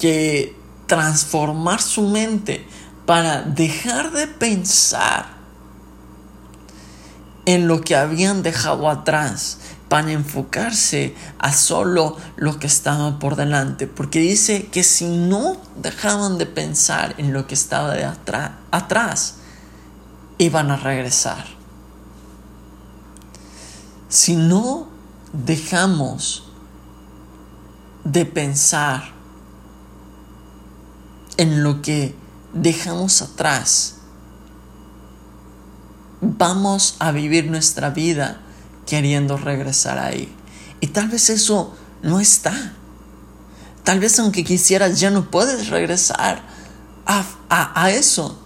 que 0.00 0.57
transformar 0.88 1.80
su 1.80 2.02
mente 2.08 2.66
para 3.06 3.42
dejar 3.42 4.10
de 4.10 4.26
pensar 4.26 5.38
en 7.46 7.68
lo 7.68 7.80
que 7.80 7.96
habían 7.96 8.42
dejado 8.42 8.90
atrás, 8.90 9.58
para 9.88 10.12
enfocarse 10.12 11.14
a 11.38 11.52
solo 11.52 12.16
lo 12.36 12.58
que 12.58 12.66
estaba 12.66 13.18
por 13.18 13.36
delante, 13.36 13.86
porque 13.86 14.20
dice 14.20 14.66
que 14.66 14.82
si 14.82 15.06
no 15.06 15.56
dejaban 15.76 16.36
de 16.36 16.44
pensar 16.44 17.14
en 17.16 17.32
lo 17.32 17.46
que 17.46 17.54
estaba 17.54 17.94
atrás, 18.70 19.36
iban 20.36 20.70
a 20.70 20.76
regresar. 20.76 21.46
Si 24.10 24.36
no 24.36 24.88
dejamos 25.32 26.50
de 28.04 28.26
pensar 28.26 29.17
en 31.38 31.62
lo 31.62 31.80
que 31.80 32.14
dejamos 32.52 33.22
atrás, 33.22 33.94
vamos 36.20 36.96
a 36.98 37.12
vivir 37.12 37.46
nuestra 37.46 37.90
vida 37.90 38.40
queriendo 38.86 39.36
regresar 39.36 39.98
ahí. 39.98 40.34
Y 40.80 40.88
tal 40.88 41.08
vez 41.08 41.30
eso 41.30 41.74
no 42.02 42.20
está. 42.20 42.74
Tal 43.84 44.00
vez 44.00 44.18
aunque 44.18 44.44
quisieras 44.44 45.00
ya 45.00 45.10
no 45.10 45.30
puedes 45.30 45.68
regresar 45.68 46.42
a, 47.06 47.24
a 47.48 47.90
eso. 47.90 48.38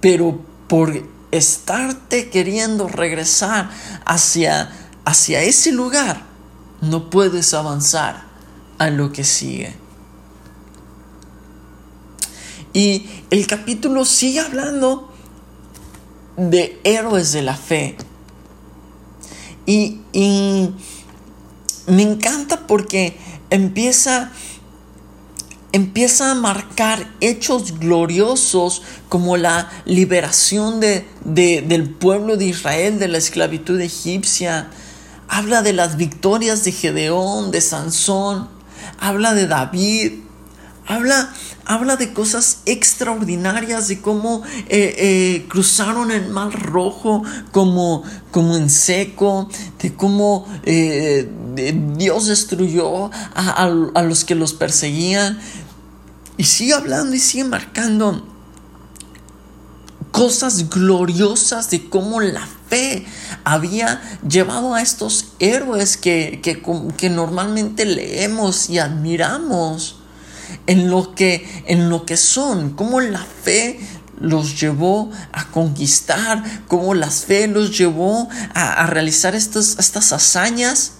Pero 0.00 0.40
por 0.68 0.92
estarte 1.30 2.30
queriendo 2.30 2.88
regresar 2.88 3.70
hacia, 4.06 4.70
hacia 5.04 5.42
ese 5.42 5.72
lugar, 5.72 6.22
no 6.80 7.10
puedes 7.10 7.52
avanzar 7.54 8.24
a 8.78 8.90
lo 8.90 9.12
que 9.12 9.24
sigue. 9.24 9.83
Y 12.74 13.06
el 13.30 13.46
capítulo 13.46 14.04
sigue 14.04 14.40
hablando 14.40 15.08
de 16.36 16.80
héroes 16.82 17.32
de 17.32 17.42
la 17.42 17.56
fe. 17.56 17.96
Y, 19.64 20.00
me 21.86 22.02
encanta 22.02 22.66
porque 22.66 23.16
empieza, 23.50 24.32
empieza 25.72 26.30
a 26.30 26.34
marcar 26.34 27.14
hechos 27.20 27.78
gloriosos 27.78 28.82
como 29.08 29.36
la 29.36 29.70
liberación 29.84 30.80
de, 30.80 31.06
del 31.24 31.90
pueblo 31.90 32.36
de 32.36 32.46
Israel 32.46 32.98
de 32.98 33.08
la 33.08 33.18
esclavitud 33.18 33.80
egipcia. 33.80 34.68
Habla 35.28 35.62
de 35.62 35.74
las 35.74 35.96
victorias 35.96 36.64
de 36.64 36.72
Gedeón, 36.72 37.52
de 37.52 37.60
Sansón. 37.60 38.48
Habla 38.98 39.34
de 39.34 39.46
David. 39.46 40.12
Habla 40.86 41.32
habla 41.66 41.96
de 41.96 42.12
cosas 42.12 42.58
extraordinarias, 42.66 43.88
de 43.88 44.00
cómo 44.00 44.42
eh, 44.68 44.94
eh, 44.98 45.46
cruzaron 45.48 46.10
el 46.10 46.28
mar 46.28 46.52
rojo 46.52 47.22
como, 47.52 48.02
como 48.30 48.56
en 48.56 48.70
seco, 48.70 49.48
de 49.80 49.94
cómo 49.94 50.46
eh, 50.64 51.28
Dios 51.96 52.26
destruyó 52.26 53.10
a, 53.34 53.64
a, 53.94 54.02
los 54.02 54.24
que 54.24 54.34
los 54.34 54.52
perseguían. 54.52 55.38
Y 56.36 56.44
sigue 56.44 56.74
hablando 56.74 57.14
y 57.14 57.20
sigue 57.20 57.44
marcando 57.44 58.26
cosas 60.10 60.68
gloriosas 60.68 61.70
de 61.70 61.88
cómo 61.88 62.20
la 62.20 62.46
fe 62.68 63.04
había 63.42 64.00
llevado 64.28 64.74
a 64.74 64.82
estos 64.82 65.32
héroes 65.38 65.96
que, 65.96 66.40
que, 66.42 66.62
que 66.96 67.10
normalmente 67.10 67.84
leemos 67.84 68.70
y 68.70 68.78
admiramos 68.78 70.03
en 70.66 70.90
lo 70.90 71.14
que, 71.14 71.46
en 71.66 71.88
lo 71.88 72.06
que 72.06 72.16
son, 72.16 72.70
cómo 72.70 73.00
la 73.00 73.24
fe 73.24 73.80
los 74.20 74.60
llevó 74.60 75.10
a 75.32 75.50
conquistar, 75.50 76.42
cómo 76.68 76.94
la 76.94 77.10
fe 77.10 77.46
los 77.48 77.76
llevó 77.76 78.28
a, 78.54 78.86
realizar 78.86 79.34
estas, 79.34 79.76
estas 79.78 80.12
hazañas. 80.12 80.92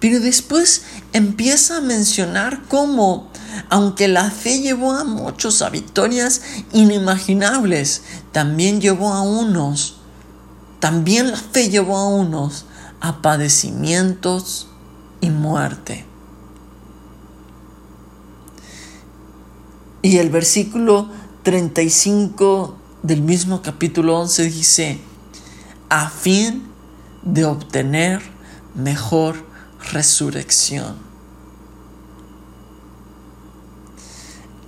Pero 0.00 0.18
después 0.18 0.82
empieza 1.12 1.76
a 1.76 1.80
mencionar 1.80 2.62
cómo, 2.68 3.30
aunque 3.68 4.08
la 4.08 4.30
fe 4.30 4.60
llevó 4.60 4.92
a 4.92 5.04
muchos 5.04 5.62
a 5.62 5.70
victorias 5.70 6.42
inimaginables, 6.72 8.02
también 8.32 8.80
llevó 8.80 9.12
a 9.12 9.22
unos, 9.22 9.98
también 10.80 11.30
la 11.30 11.36
fe 11.36 11.70
llevó 11.70 11.96
a 11.96 12.08
unos 12.08 12.64
a 13.00 13.22
padecimientos 13.22 14.68
y 15.20 15.30
muerte. 15.30 16.11
Y 20.02 20.18
el 20.18 20.30
versículo 20.30 21.08
35 21.44 22.76
del 23.04 23.22
mismo 23.22 23.62
capítulo 23.62 24.18
11 24.18 24.44
dice, 24.50 24.98
a 25.88 26.10
fin 26.10 26.64
de 27.22 27.44
obtener 27.44 28.20
mejor 28.74 29.46
resurrección. 29.92 30.96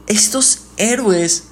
Estos 0.07 0.67
héroes 0.77 1.49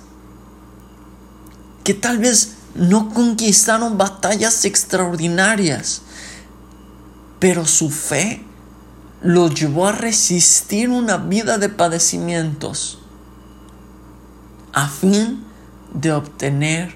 que 1.83 1.95
tal 1.95 2.19
vez 2.19 2.55
no 2.77 3.13
conquistaron 3.13 3.99
batallas 3.99 4.65
extraordinarias, 4.65 6.03
pero 7.41 7.67
su 7.67 7.91
fe 7.91 8.45
los 9.23 9.55
llevó 9.55 9.89
a 9.89 9.93
resistir 9.93 10.89
una 10.89 11.17
vida 11.17 11.59
de 11.59 11.69
padecimientos 11.69 13.02
a 14.73 14.89
fin 14.89 15.45
de 15.93 16.13
obtener 16.13 16.95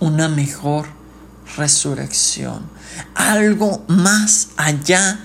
una 0.00 0.28
mejor 0.28 0.86
resurrección, 1.56 2.62
algo 3.14 3.84
más 3.88 4.48
allá 4.56 5.20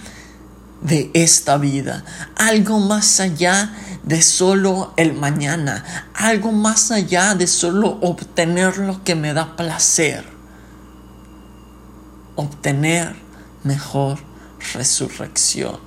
de 0.81 1.11
esta 1.13 1.57
vida, 1.57 2.03
algo 2.35 2.79
más 2.79 3.19
allá 3.19 3.73
de 4.03 4.21
solo 4.21 4.93
el 4.97 5.13
mañana, 5.13 6.11
algo 6.13 6.51
más 6.51 6.91
allá 6.91 7.35
de 7.35 7.47
solo 7.47 7.99
obtener 8.01 8.77
lo 8.77 9.03
que 9.03 9.15
me 9.15 9.33
da 9.33 9.55
placer, 9.55 10.25
obtener 12.35 13.15
mejor 13.63 14.19
resurrección. 14.73 15.79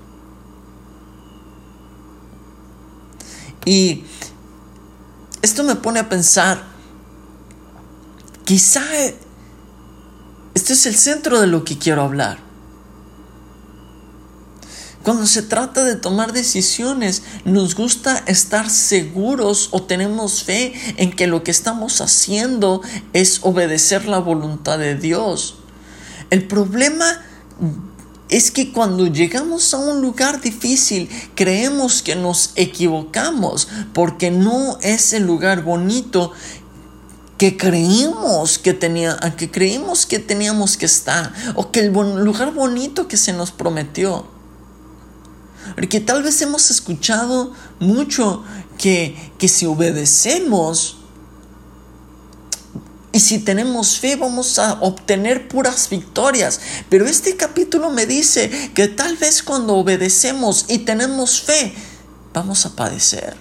Y 3.67 4.05
esto 5.43 5.63
me 5.65 5.77
pone 5.77 6.01
a 6.01 6.09
pensar, 6.09 6.63
quizá 8.45 8.83
este 10.55 10.73
es 10.73 10.87
el 10.87 10.97
centro 10.97 11.41
de 11.41 11.47
lo 11.47 11.65
que 11.65 11.79
quiero 11.79 12.03
hablar. 12.03 12.39
Cuando 15.03 15.27
se 15.27 15.43
trata 15.43 15.85
de 15.85 15.95
tomar 15.95 16.33
decisiones, 16.33 17.23
nos 17.45 17.77
gusta 17.77 18.25
estar 18.27 18.69
seguros 18.69 19.69
o 19.71 19.85
tenemos 19.85 20.43
fe 20.43 20.73
en 20.97 21.13
que 21.13 21.29
lo 21.29 21.45
que 21.45 21.53
estamos 21.53 22.01
haciendo 22.01 22.83
es 23.13 23.39
obedecer 23.43 24.07
la 24.07 24.19
voluntad 24.19 24.81
de 24.81 24.97
Dios. 24.97 25.59
El 26.31 26.49
problema 26.49 27.23
es 28.29 28.51
que 28.51 28.73
cuando 28.73 29.07
llegamos 29.07 29.73
a 29.73 29.79
un 29.79 30.01
lugar 30.01 30.41
difícil 30.41 31.09
creemos 31.35 32.03
que 32.03 32.17
nos 32.17 32.53
equivocamos 32.57 33.69
porque 33.93 34.31
no 34.31 34.79
es 34.81 35.13
el 35.13 35.25
lugar 35.25 35.63
bonito 35.63 36.33
que 37.39 37.57
creímos 37.57 38.59
que 38.59 38.73
tenía, 38.73 39.17
que 39.37 39.51
creímos 39.51 40.07
que 40.07 40.19
teníamos 40.19 40.77
que 40.77 40.87
estar 40.87 41.33
o 41.55 41.71
que 41.71 41.81
el 41.81 41.93
lugar 41.93 42.53
bonito 42.53 43.09
que 43.09 43.17
se 43.17 43.33
nos 43.33 43.51
prometió. 43.51 44.27
Porque 45.75 46.01
tal 46.01 46.23
vez 46.23 46.41
hemos 46.41 46.71
escuchado 46.71 47.53
mucho 47.79 48.43
que, 48.79 49.33
que 49.39 49.49
si 49.49 49.67
obedecemos 49.67 50.99
y 53.17 53.21
si 53.21 53.39
tenemos 53.39 53.99
fe 53.99 54.15
vamos 54.15 54.59
a 54.59 54.75
obtener 54.83 55.49
puras 55.49 55.89
victorias. 55.89 56.61
Pero 56.91 57.07
este 57.07 57.35
capítulo 57.35 57.89
me 57.91 58.05
dice 58.05 58.51
que 58.75 58.89
tal 58.89 59.17
vez 59.17 59.43
cuando 59.43 59.75
obedecemos 59.77 60.67
y 60.69 60.81
tenemos 60.81 61.41
fe, 61.41 61.75
vamos 62.35 62.67
a 62.67 62.77
padecer. 62.77 63.35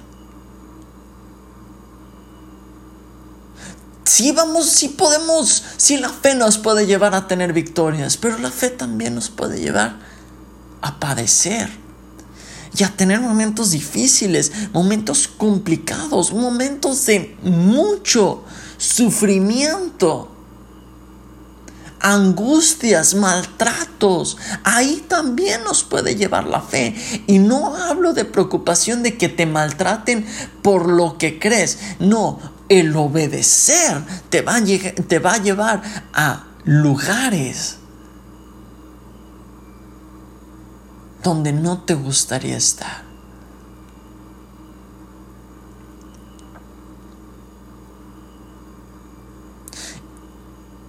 Sí 4.06 4.32
vamos, 4.32 4.70
sí 4.70 4.88
podemos, 4.88 5.66
sí 5.76 5.98
la 5.98 6.08
fe 6.08 6.36
nos 6.36 6.58
puede 6.58 6.86
llevar 6.86 7.14
a 7.14 7.28
tener 7.28 7.52
victorias, 7.52 8.16
pero 8.16 8.38
la 8.38 8.52
fe 8.52 8.70
también 8.70 9.14
nos 9.14 9.30
puede 9.30 9.60
llevar 9.60 10.00
a 10.80 11.02
padecer 11.02 11.70
y 12.78 12.86
a 12.86 12.96
tener 12.96 13.20
momentos 13.20 13.72
difíciles, 13.72 14.54
momentos 14.72 15.28
complicados, 15.28 16.32
momentos 16.32 17.06
de 17.08 17.36
mucho 17.44 18.46
sufrimiento, 18.78 20.32
angustias, 22.00 23.16
maltratos. 23.16 24.38
Ahí 24.64 25.04
también 25.08 25.64
nos 25.64 25.84
puede 25.84 26.16
llevar 26.16 26.46
la 26.46 26.62
fe. 26.62 26.96
Y 27.28 27.40
no 27.40 27.76
hablo 27.76 28.14
de 28.14 28.26
preocupación 28.26 29.04
de 29.04 29.18
que 29.18 29.30
te 29.30 29.46
maltraten 29.46 30.26
por 30.62 30.88
lo 30.88 31.18
que 31.18 31.40
crees. 31.40 31.80
No, 32.00 32.40
el 32.70 32.96
obedecer 32.96 34.04
te 34.30 34.42
va 34.42 34.58
a, 34.58 34.64
te 34.64 35.20
va 35.20 35.34
a 35.34 35.42
llevar 35.42 35.82
a 36.14 36.46
lugares 36.64 37.78
donde 41.24 41.52
no 41.52 41.82
te 41.82 41.96
gustaría 41.96 42.56
estar. 42.56 43.05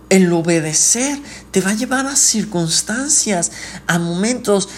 El 0.09 0.33
obedecer 0.33 1.19
te 1.51 1.61
va 1.61 1.71
a 1.71 1.75
llevar 1.75 2.07
a 2.07 2.17
circunstancias, 2.17 3.53
a 3.87 3.99
momentos. 3.99 4.69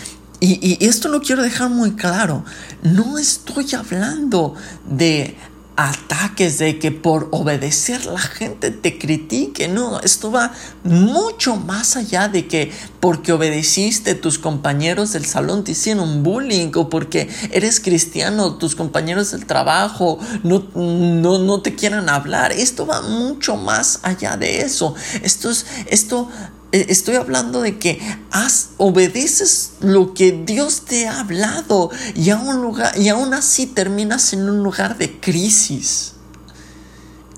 Y, 0.40 0.84
esto 0.86 1.08
lo 1.08 1.20
quiero 1.20 1.42
dejar 1.42 1.70
muy 1.70 1.92
claro. 1.92 2.44
No 2.82 3.18
estoy 3.18 3.66
hablando 3.74 4.54
de 4.88 5.36
ataques 5.78 6.58
de 6.58 6.80
que 6.80 6.90
por 6.90 7.28
obedecer 7.30 8.04
la 8.06 8.18
gente 8.18 8.72
te 8.72 8.98
critique. 8.98 9.68
No, 9.68 10.00
esto 10.00 10.32
va 10.32 10.52
mucho 10.82 11.54
más 11.54 11.96
allá 11.96 12.26
de 12.26 12.48
que 12.48 12.72
porque 12.98 13.32
obedeciste 13.32 14.16
tus 14.16 14.40
compañeros 14.40 15.12
del 15.12 15.24
salón 15.24 15.62
te 15.62 15.72
hicieron 15.72 16.24
bullying 16.24 16.72
o 16.74 16.88
porque 16.88 17.28
eres 17.52 17.78
cristiano 17.78 18.56
tus 18.56 18.74
compañeros 18.74 19.30
del 19.30 19.46
trabajo 19.46 20.18
no, 20.42 20.66
no, 20.74 21.38
no 21.38 21.62
te 21.62 21.76
quieran 21.76 22.08
hablar. 22.08 22.50
Esto 22.50 22.84
va 22.84 23.00
mucho 23.02 23.54
más 23.54 24.00
allá 24.02 24.36
de 24.36 24.62
eso. 24.62 24.96
Esto 25.22 25.48
es, 25.48 25.64
esto 25.86 26.28
Estoy 26.70 27.16
hablando 27.16 27.62
de 27.62 27.78
que 27.78 27.98
has, 28.30 28.70
obedeces 28.76 29.72
lo 29.80 30.12
que 30.12 30.32
Dios 30.32 30.82
te 30.84 31.08
ha 31.08 31.20
hablado 31.20 31.90
y, 32.14 32.30
un 32.32 32.60
lugar, 32.60 32.98
y 32.98 33.08
aún 33.08 33.32
así 33.32 33.66
terminas 33.66 34.34
en 34.34 34.48
un 34.48 34.62
lugar 34.62 34.98
de 34.98 35.18
crisis 35.18 36.12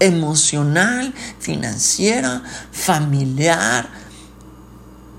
emocional, 0.00 1.14
financiera, 1.38 2.42
familiar. 2.72 3.88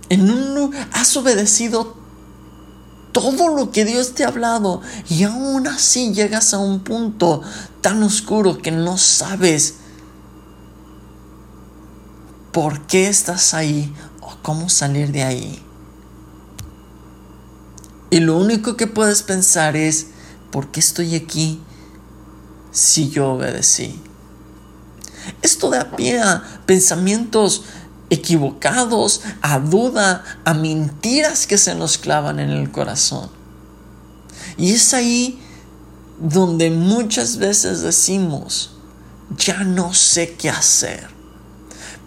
En 0.09 0.29
un, 0.29 0.75
has 0.91 1.15
obedecido 1.15 1.95
todo 3.13 3.49
lo 3.49 3.71
que 3.71 3.85
Dios 3.85 4.13
te 4.13 4.25
ha 4.25 4.27
hablado 4.27 4.81
y 5.09 5.23
aún 5.23 5.67
así 5.67 6.13
llegas 6.13 6.53
a 6.53 6.57
un 6.57 6.81
punto 6.81 7.41
tan 7.81 8.03
oscuro 8.03 8.57
que 8.57 8.71
no 8.71 8.97
sabes 8.97 9.75
por 12.51 12.81
qué 12.81 13.07
estás 13.07 13.53
ahí 13.53 13.93
o 14.21 14.35
cómo 14.41 14.69
salir 14.69 15.11
de 15.11 15.23
ahí. 15.23 15.63
Y 18.09 18.19
lo 18.19 18.37
único 18.37 18.75
que 18.75 18.87
puedes 18.87 19.23
pensar 19.23 19.75
es, 19.75 20.07
¿por 20.51 20.69
qué 20.69 20.81
estoy 20.81 21.15
aquí 21.15 21.61
si 22.71 23.09
yo 23.09 23.31
obedecí? 23.31 24.01
Esto 25.41 25.69
da 25.69 25.95
pie 25.95 26.19
a 26.19 26.43
pensamientos 26.65 27.63
equivocados, 28.09 29.21
a 29.41 29.59
duda, 29.59 30.25
a 30.43 30.53
mentiras 30.53 31.47
que 31.47 31.57
se 31.57 31.73
nos 31.73 31.97
clavan 31.97 32.39
en 32.39 32.49
el 32.49 32.69
corazón. 32.71 33.29
Y 34.57 34.73
es 34.73 34.93
ahí 34.93 35.41
donde 36.19 36.69
muchas 36.69 37.37
veces 37.37 37.81
decimos, 37.81 38.71
ya 39.37 39.63
no 39.63 39.93
sé 39.93 40.33
qué 40.33 40.49
hacer 40.49 41.20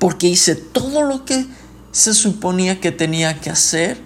porque 0.04 0.26
hice 0.26 0.54
todo 0.54 1.00
lo 1.00 1.24
que 1.24 1.46
se 1.90 2.12
suponía 2.12 2.78
que 2.78 2.92
tenía 2.92 3.40
que 3.40 3.48
hacer 3.48 3.98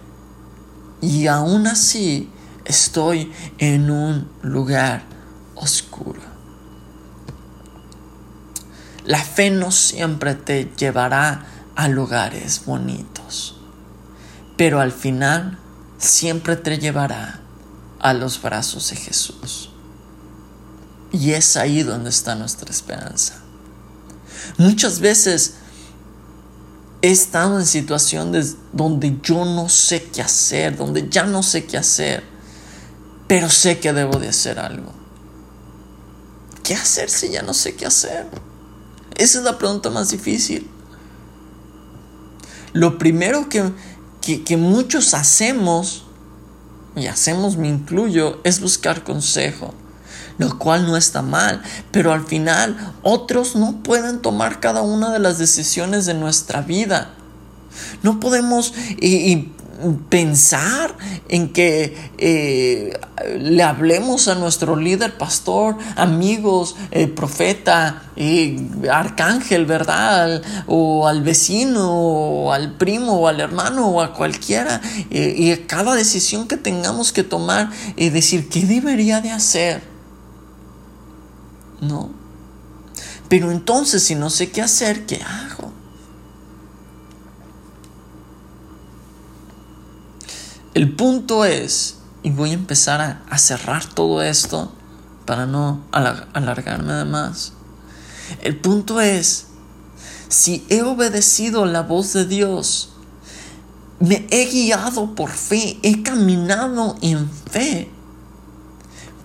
y 1.00 1.26
aún 1.26 1.66
así 1.66 2.30
estoy 2.64 3.32
en 3.58 3.90
un 3.90 4.30
lugar 4.40 5.02
oscuro. 5.56 6.20
La 9.06 9.18
fe 9.24 9.50
no 9.50 9.72
siempre 9.72 10.36
te 10.36 10.70
llevará 10.76 11.46
a 11.74 11.88
lugares 11.88 12.62
bonitos, 12.64 13.56
pero 14.56 14.78
al 14.78 14.92
final 14.92 15.58
siempre 15.98 16.54
te 16.54 16.78
llevará 16.78 17.40
a 17.98 18.14
los 18.14 18.40
brazos 18.40 18.90
de 18.90 18.94
Jesús. 18.94 19.70
Y 21.10 21.32
es 21.32 21.56
ahí 21.56 21.82
donde 21.82 22.10
está 22.10 22.36
nuestra 22.36 22.70
esperanza. 22.70 23.42
Muchas 24.58 25.00
veces 25.00 25.54
he 27.02 27.10
estado 27.10 27.58
en 27.58 27.66
situaciones 27.66 28.56
donde 28.72 29.18
yo 29.22 29.44
no 29.44 29.68
sé 29.68 30.04
qué 30.04 30.22
hacer, 30.22 30.76
donde 30.76 31.08
ya 31.08 31.24
no 31.24 31.42
sé 31.42 31.64
qué 31.64 31.76
hacer, 31.76 32.24
pero 33.26 33.48
sé 33.48 33.78
que 33.78 33.92
debo 33.92 34.18
de 34.18 34.28
hacer 34.28 34.58
algo. 34.58 34.92
¿Qué 36.62 36.74
hacer 36.74 37.08
si 37.08 37.30
ya 37.30 37.42
no 37.42 37.54
sé 37.54 37.76
qué 37.76 37.86
hacer? 37.86 38.26
Esa 39.16 39.38
es 39.38 39.44
la 39.44 39.58
pregunta 39.58 39.90
más 39.90 40.10
difícil. 40.10 40.68
Lo 42.72 42.98
primero 42.98 43.48
que, 43.48 43.72
que, 44.20 44.56
muchos 44.56 45.14
hacemos, 45.14 46.04
y 46.94 47.06
hacemos 47.06 47.56
me 47.56 47.68
incluyo, 47.68 48.40
es 48.44 48.60
buscar 48.60 49.04
consejo 49.04 49.74
lo 50.38 50.58
cual 50.58 50.86
no 50.86 50.96
está 50.96 51.22
mal, 51.22 51.62
pero 51.90 52.12
al 52.12 52.24
final 52.24 52.94
otros 53.02 53.56
no 53.56 53.82
pueden 53.82 54.20
tomar 54.20 54.60
cada 54.60 54.82
una 54.82 55.10
de 55.10 55.18
las 55.18 55.38
decisiones 55.38 56.06
de 56.06 56.14
nuestra 56.14 56.62
vida. 56.62 57.10
No 58.02 58.18
podemos 58.18 58.72
pensar 60.08 60.94
en 61.28 61.52
que 61.52 61.96
eh, 62.18 62.98
le 63.38 63.62
hablemos 63.62 64.28
a 64.28 64.34
nuestro 64.34 64.76
líder, 64.76 65.16
pastor, 65.16 65.76
amigos, 65.96 66.74
eh, 66.90 67.06
profeta, 67.06 68.02
eh, 68.16 68.58
arcángel, 68.90 69.66
¿verdad? 69.66 70.42
O 70.66 71.06
al 71.06 71.22
vecino, 71.22 71.92
o 71.92 72.52
al 72.52 72.72
primo, 72.72 73.20
o 73.20 73.28
al 73.28 73.40
hermano, 73.40 73.88
o 73.88 74.00
a 74.00 74.14
cualquiera. 74.14 74.80
y 75.10 75.54
cada 75.66 75.94
decisión 75.94 76.48
que 76.48 76.56
tengamos 76.56 77.12
que 77.12 77.22
tomar, 77.22 77.70
y 77.96 78.10
decir, 78.10 78.48
¿qué 78.48 78.62
debería 78.62 79.20
de 79.20 79.30
hacer? 79.30 79.82
No. 81.80 82.10
Pero 83.28 83.50
entonces, 83.50 84.02
si 84.02 84.14
no 84.14 84.30
sé 84.30 84.50
qué 84.50 84.62
hacer, 84.62 85.06
¿qué 85.06 85.22
hago? 85.22 85.72
El 90.74 90.94
punto 90.94 91.44
es, 91.44 91.96
y 92.22 92.30
voy 92.30 92.50
a 92.50 92.54
empezar 92.54 93.24
a, 93.28 93.38
cerrar 93.38 93.84
todo 93.84 94.22
esto 94.22 94.72
para 95.26 95.44
no 95.44 95.82
alargarme 95.90 96.92
de 96.92 97.04
más. 97.04 97.52
El 98.42 98.56
punto 98.56 99.00
es, 99.00 99.46
si 100.28 100.64
he 100.68 100.82
obedecido 100.82 101.66
la 101.66 101.82
voz 101.82 102.12
de 102.12 102.26
Dios, 102.26 102.90
me 103.98 104.26
he 104.30 104.46
guiado 104.46 105.14
por 105.14 105.30
fe, 105.30 105.78
he 105.82 106.02
caminado 106.02 106.96
en 107.02 107.28
fe, 107.28 107.90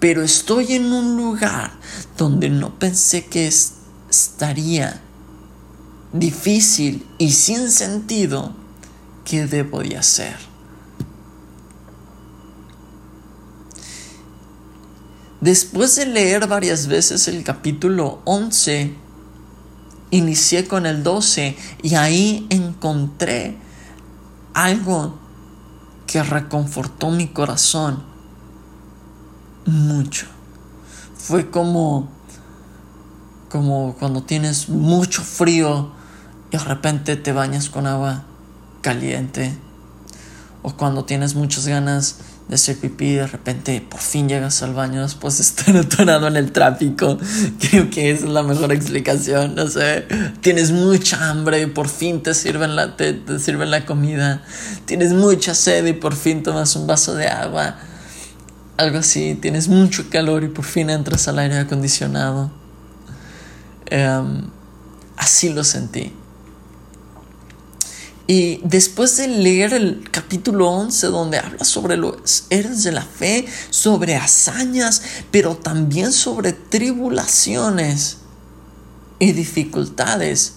pero 0.03 0.21
estoy 0.21 0.73
en 0.73 0.91
un 0.91 1.15
lugar 1.15 1.71
donde 2.17 2.49
no 2.49 2.77
pensé 2.77 3.27
que 3.27 3.47
estaría 3.47 4.99
difícil 6.11 7.07
y 7.17 7.31
sin 7.31 7.71
sentido, 7.71 8.53
¿qué 9.23 9.47
debo 9.47 9.79
de 9.81 9.95
hacer? 9.95 10.35
Después 15.39 15.95
de 15.95 16.07
leer 16.07 16.49
varias 16.49 16.87
veces 16.87 17.29
el 17.29 17.45
capítulo 17.45 18.19
11, 18.25 18.93
inicié 20.11 20.67
con 20.67 20.85
el 20.85 21.01
12 21.03 21.55
y 21.81 21.95
ahí 21.95 22.45
encontré 22.49 23.55
algo 24.53 25.17
que 26.07 26.21
reconfortó 26.21 27.09
mi 27.09 27.29
corazón 27.29 28.11
mucho. 29.65 30.27
Fue 31.15 31.49
como 31.49 32.09
como 33.53 33.95
cuando 33.99 34.23
tienes 34.23 34.67
mucho 34.67 35.21
frío 35.21 35.91
y 36.49 36.57
de 36.57 36.63
repente 36.63 37.15
te 37.17 37.33
bañas 37.33 37.69
con 37.69 37.85
agua 37.85 38.23
caliente 38.81 39.55
o 40.63 40.75
cuando 40.75 41.05
tienes 41.05 41.35
muchas 41.35 41.67
ganas 41.67 42.15
de 42.47 42.55
hacer 42.55 42.77
pipí, 42.79 43.13
de 43.13 43.27
repente 43.27 43.79
por 43.87 43.99
fin 43.99 44.27
llegas 44.27 44.63
al 44.63 44.73
baño 44.73 45.03
después 45.03 45.37
de 45.37 45.43
estar 45.43 45.77
atorado 45.85 46.27
en 46.27 46.35
el 46.35 46.51
tráfico. 46.51 47.19
Creo 47.59 47.91
que 47.91 48.09
es 48.09 48.23
la 48.23 48.41
mejor 48.41 48.71
explicación, 48.71 49.53
no 49.53 49.67
sé. 49.67 50.07
Tienes 50.41 50.71
mucha 50.71 51.29
hambre 51.29 51.61
y 51.61 51.65
por 51.67 51.89
fin 51.89 52.23
te 52.23 52.33
sirven 52.33 52.75
la, 52.75 52.97
te, 52.97 53.21
sirven 53.39 53.69
la 53.69 53.85
comida. 53.85 54.41
Tienes 54.85 55.13
mucha 55.13 55.53
sed 55.53 55.85
y 55.85 55.93
por 55.93 56.15
fin 56.15 56.41
tomas 56.41 56.75
un 56.75 56.87
vaso 56.87 57.13
de 57.13 57.27
agua. 57.27 57.75
Algo 58.83 58.97
así, 58.97 59.35
tienes 59.35 59.69
mucho 59.69 60.09
calor 60.09 60.43
y 60.43 60.49
por 60.49 60.65
fin 60.65 60.89
entras 60.89 61.29
al 61.29 61.39
aire 61.39 61.57
acondicionado. 61.57 62.51
Em, 63.85 64.41
así 65.15 65.47
lo 65.47 65.63
sentí. 65.63 66.11
Y 68.27 68.59
después 68.65 69.15
de 69.15 69.29
leer 69.29 69.73
el 69.73 70.09
capítulo 70.11 70.69
11 70.69 71.07
donde 71.07 71.37
habla 71.37 71.63
sobre 71.63 71.95
los 71.95 72.43
héroes 72.49 72.83
de 72.83 72.91
la 72.91 73.03
fe, 73.03 73.45
sobre 73.69 74.17
hazañas, 74.17 75.01
pero 75.31 75.55
también 75.55 76.11
sobre 76.11 76.51
tribulaciones 76.51 78.17
y 79.17 79.31
dificultades, 79.31 80.55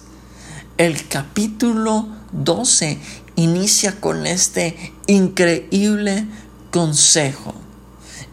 el 0.77 1.07
capítulo 1.07 2.09
12 2.33 2.99
inicia 3.37 4.01
con 4.01 4.27
este 4.27 4.93
increíble 5.07 6.25
consejo. 6.71 7.66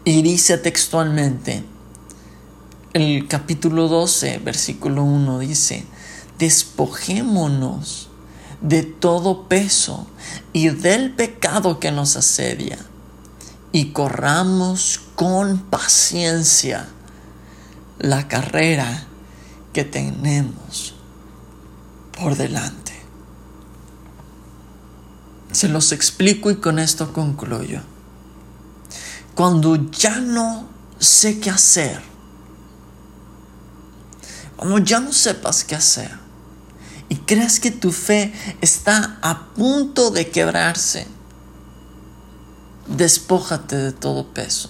Y 0.07 0.21
dice 0.21 0.59
textualmente, 0.59 1.63
el 2.93 3.27
capítulo 3.27 3.87
12, 3.87 4.37
versículo 4.37 5.03
1 5.03 5.39
dice, 5.39 5.83
despojémonos 6.37 8.09
de 8.61 8.83
todo 8.83 9.47
peso 9.47 10.05
y 10.53 10.69
del 10.69 11.11
pecado 11.11 11.79
que 11.79 11.91
nos 11.91 12.15
asedia 12.17 12.77
y 13.71 13.93
corramos 13.93 15.01
con 15.15 15.57
paciencia 15.57 16.87
la 17.97 18.27
carrera 18.27 19.07
que 19.73 19.85
tenemos 19.85 20.93
por 22.15 22.37
delante. 22.37 22.93
Se 25.51 25.67
los 25.67 25.91
explico 25.91 26.51
y 26.51 26.57
con 26.57 26.77
esto 26.77 27.11
concluyo. 27.11 27.81
Cuando 29.35 29.91
ya 29.91 30.21
no 30.21 30.67
sé 30.97 31.39
qué 31.39 31.49
hacer, 31.49 32.01
cuando 34.55 34.77
ya 34.79 35.01
no 35.01 35.11
sepas 35.11 35.65
qué 35.65 35.75
hacer, 35.75 36.11
y 37.09 37.17
crees 37.17 37.59
que 37.59 37.71
tu 37.71 37.91
fe 37.91 38.33
está 38.61 39.19
a 39.21 39.47
punto 39.53 40.09
de 40.09 40.29
quebrarse, 40.31 41.05
despójate 42.87 43.75
de 43.75 43.91
todo 43.91 44.33
peso. 44.33 44.69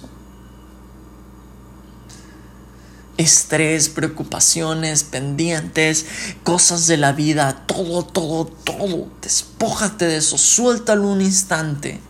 Estrés, 3.17 3.87
preocupaciones, 3.87 5.05
pendientes, 5.05 6.05
cosas 6.43 6.87
de 6.87 6.97
la 6.97 7.13
vida, 7.13 7.65
todo, 7.65 8.03
todo, 8.03 8.45
todo. 8.45 9.07
Despójate 9.21 10.05
de 10.05 10.17
eso, 10.17 10.37
suéltalo 10.37 11.07
un 11.07 11.21
instante. 11.21 12.01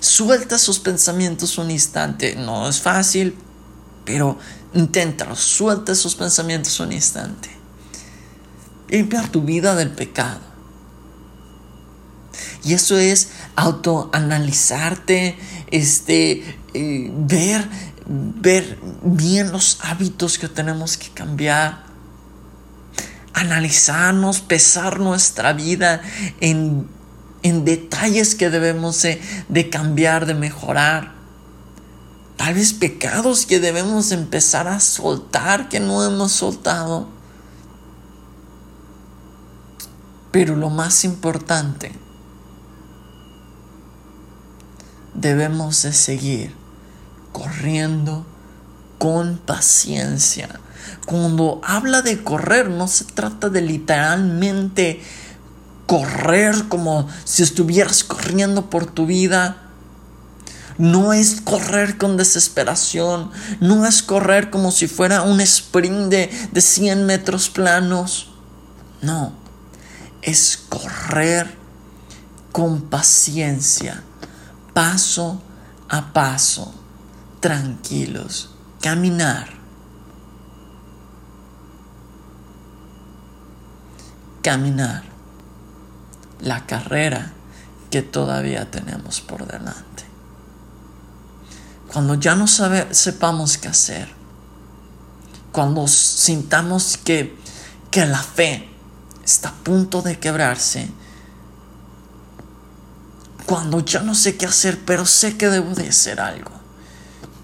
Suelta 0.00 0.56
esos 0.56 0.78
pensamientos 0.78 1.58
un 1.58 1.70
instante. 1.70 2.36
No 2.36 2.68
es 2.68 2.80
fácil, 2.80 3.36
pero 4.04 4.38
inténtalo. 4.74 5.36
Suelta 5.36 5.92
esos 5.92 6.14
pensamientos 6.14 6.78
un 6.80 6.92
instante 6.92 7.58
limpiar 8.88 9.28
tu 9.28 9.42
vida 9.42 9.74
del 9.74 9.90
pecado. 9.90 10.40
Y 12.64 12.74
eso 12.74 12.98
es 12.98 13.28
autoanalizarte, 13.56 15.38
este, 15.70 16.58
eh, 16.74 17.10
ver, 17.12 17.68
ver 18.06 18.78
bien 19.02 19.52
los 19.52 19.78
hábitos 19.82 20.38
que 20.38 20.48
tenemos 20.48 20.96
que 20.96 21.10
cambiar, 21.10 21.84
analizarnos, 23.32 24.40
pesar 24.40 24.98
nuestra 24.98 25.52
vida 25.52 26.02
en, 26.40 26.88
en 27.42 27.64
detalles 27.64 28.34
que 28.34 28.50
debemos 28.50 29.02
de 29.02 29.70
cambiar, 29.70 30.26
de 30.26 30.34
mejorar. 30.34 31.14
Tal 32.36 32.54
vez 32.54 32.72
pecados 32.72 33.46
que 33.46 33.60
debemos 33.60 34.12
empezar 34.12 34.68
a 34.68 34.80
soltar 34.80 35.68
que 35.68 35.80
no 35.80 36.04
hemos 36.04 36.32
soltado 36.32 37.18
Pero 40.30 40.56
lo 40.56 40.70
más 40.70 41.04
importante, 41.04 41.92
debemos 45.14 45.82
de 45.82 45.92
seguir 45.92 46.54
corriendo 47.32 48.26
con 48.98 49.38
paciencia. 49.38 50.60
Cuando 51.06 51.60
habla 51.64 52.02
de 52.02 52.22
correr, 52.22 52.68
no 52.68 52.88
se 52.88 53.04
trata 53.04 53.48
de 53.48 53.62
literalmente 53.62 55.00
correr 55.88 56.68
como 56.68 57.08
si 57.24 57.42
estuvieras 57.42 58.04
corriendo 58.04 58.68
por 58.68 58.84
tu 58.84 59.06
vida. 59.06 59.70
No 60.76 61.14
es 61.14 61.40
correr 61.40 61.96
con 61.96 62.18
desesperación, 62.18 63.30
no 63.60 63.86
es 63.86 64.02
correr 64.02 64.50
como 64.50 64.70
si 64.70 64.86
fuera 64.86 65.22
un 65.22 65.40
sprint 65.40 66.10
de, 66.10 66.48
de 66.52 66.60
100 66.60 67.06
metros 67.06 67.48
planos. 67.48 68.30
No, 69.00 69.32
es 70.20 70.58
correr 70.68 71.56
con 72.52 72.82
paciencia, 72.82 74.02
paso 74.74 75.42
a 75.88 76.12
paso, 76.12 76.74
tranquilos, 77.40 78.50
caminar. 78.82 79.56
Caminar 84.42 85.17
la 86.40 86.66
carrera 86.66 87.32
que 87.90 88.02
todavía 88.02 88.70
tenemos 88.70 89.20
por 89.20 89.46
delante. 89.46 90.04
Cuando 91.92 92.14
ya 92.14 92.34
no 92.34 92.46
sepamos 92.46 93.56
qué 93.56 93.68
hacer, 93.68 94.08
cuando 95.52 95.88
sintamos 95.88 96.98
que, 96.98 97.36
que 97.90 98.04
la 98.04 98.22
fe 98.22 98.68
está 99.24 99.48
a 99.48 99.54
punto 99.54 100.02
de 100.02 100.18
quebrarse, 100.18 100.90
cuando 103.46 103.80
ya 103.80 104.02
no 104.02 104.14
sé 104.14 104.36
qué 104.36 104.44
hacer, 104.44 104.78
pero 104.84 105.06
sé 105.06 105.38
que 105.38 105.48
debo 105.48 105.74
de 105.74 105.88
hacer 105.88 106.20
algo, 106.20 106.50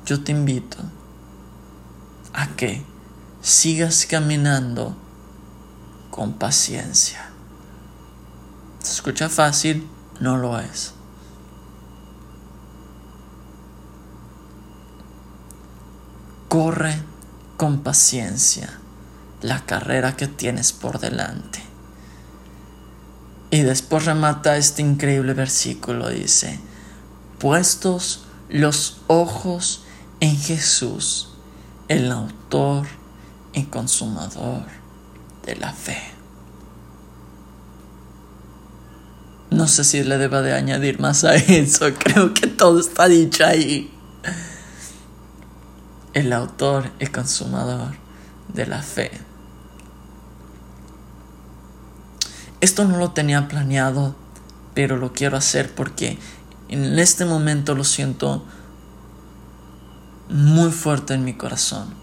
yo 0.05 0.23
te 0.23 0.33
invito 0.33 0.77
a 2.35 2.49
que 2.49 2.85
sigas 3.41 4.05
caminando 4.05 4.95
con 6.11 6.35
paciencia. 6.35 7.34
Se 8.85 8.93
escucha 8.93 9.31
fácil, 9.31 9.89
no 10.21 10.37
lo 10.37 10.61
es. 10.61 10.93
Corre 16.51 17.03
con 17.57 17.81
paciencia 17.81 18.79
la 19.41 19.65
carrera 19.65 20.17
que 20.17 20.29
tienes 20.29 20.73
por 20.73 20.99
delante. 20.99 21.63
Y 23.51 23.63
después 23.63 24.05
remata 24.05 24.59
este 24.59 24.83
increíble 24.83 25.33
versículo, 25.33 26.11
dice, 26.11 26.61
puestos 27.39 28.27
los 28.51 28.99
ojos 29.07 29.85
en 30.21 30.37
Jesús, 30.37 31.31
el 31.89 32.13
autor 32.13 32.87
y 33.55 33.63
consumador 33.65 34.67
de 35.47 35.57
la 35.57 35.73
fe. 35.73 36.14
No 39.55 39.69
sé 39.69 39.85
si 39.85 40.03
le 40.03 40.19
deba 40.19 40.43
de 40.43 40.53
añadir 40.53 40.99
más 40.99 41.23
a 41.23 41.37
eso, 41.37 41.87
creo 41.99 42.35
que 42.35 42.49
todo 42.49 42.81
está 42.81 43.07
dicho 43.07 43.47
ahí. 43.47 43.89
El 46.13 46.33
autor 46.33 46.91
y 46.99 47.07
consumador 47.07 47.95
de 48.53 48.67
la 48.67 48.83
fe. 48.83 49.13
Esto 52.61 52.85
no 52.85 52.97
lo 52.97 53.13
tenía 53.13 53.47
planeado, 53.47 54.17
pero 54.75 54.97
lo 54.97 55.13
quiero 55.13 55.37
hacer 55.37 55.73
porque 55.73 56.19
en 56.69 56.99
este 56.99 57.25
momento 57.25 57.77
lo 57.77 57.85
siento 57.85 58.45
muy 60.31 60.73
fuerte 60.73 61.15
en 61.15 61.25
mi 61.25 61.35
corazón. 61.35 61.95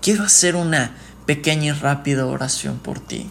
Quiero 0.00 0.24
hacer 0.24 0.56
una 0.56 0.96
pequeña 1.26 1.66
y 1.66 1.72
rápida 1.72 2.26
oración 2.26 2.78
por 2.78 2.98
ti. 2.98 3.30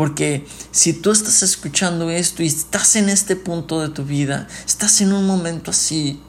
Porque 0.00 0.46
si 0.70 0.94
tú 0.94 1.10
estás 1.10 1.42
escuchando 1.42 2.08
esto 2.08 2.42
y 2.42 2.46
estás 2.46 2.96
en 2.96 3.10
este 3.10 3.36
punto 3.36 3.82
de 3.82 3.90
tu 3.90 4.02
vida, 4.02 4.48
estás 4.64 5.02
en 5.02 5.12
un 5.12 5.26
momento 5.26 5.72
así, 5.72 6.22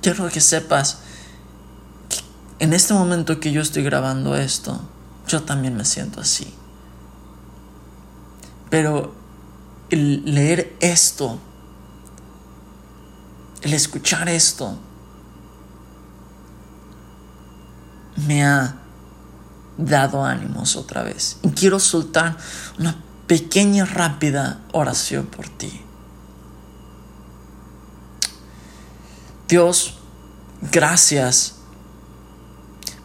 quiero 0.00 0.28
que 0.28 0.40
sepas 0.40 0.98
que 2.08 2.20
en 2.64 2.74
este 2.74 2.94
momento 2.94 3.40
que 3.40 3.50
yo 3.50 3.60
estoy 3.60 3.82
grabando 3.82 4.36
esto, 4.36 4.80
yo 5.26 5.42
también 5.42 5.74
me 5.74 5.84
siento 5.84 6.20
así. 6.20 6.54
Pero 8.70 9.12
el 9.90 10.22
leer 10.24 10.76
esto, 10.78 11.40
el 13.62 13.74
escuchar 13.74 14.28
esto, 14.28 14.78
me 18.16 18.46
ha 18.46 18.81
dado 19.76 20.24
ánimos 20.24 20.76
otra 20.76 21.02
vez. 21.02 21.38
Y 21.42 21.50
quiero 21.50 21.78
soltar 21.78 22.36
una 22.78 22.96
pequeña, 23.26 23.84
rápida 23.84 24.60
oración 24.72 25.26
por 25.26 25.48
ti. 25.48 25.82
Dios, 29.48 29.98
gracias 30.70 31.56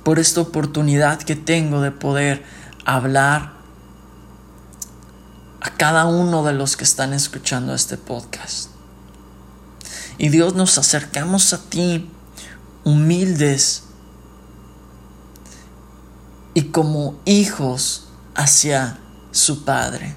por 0.03 0.19
esta 0.19 0.41
oportunidad 0.41 1.21
que 1.21 1.36
tengo 1.36 1.82
de 1.82 1.91
poder 1.91 2.45
hablar 2.86 3.53
a 5.60 5.69
cada 5.71 6.06
uno 6.06 6.45
de 6.45 6.53
los 6.53 6.77
que 6.77 6.86
están 6.86 7.13
escuchando 7.13 7.73
este 7.73 7.97
podcast. 7.97 8.69
Y 10.17 10.30
Dios 10.30 10.56
nos 10.56 10.77
acercamos 10.77 11.53
a 11.53 11.62
ti 11.69 12.10
humildes 12.84 13.84
y 16.58 16.72
como 16.72 17.20
hijos 17.26 18.08
hacia 18.34 18.98
su 19.32 19.63
Padre. 19.63 20.15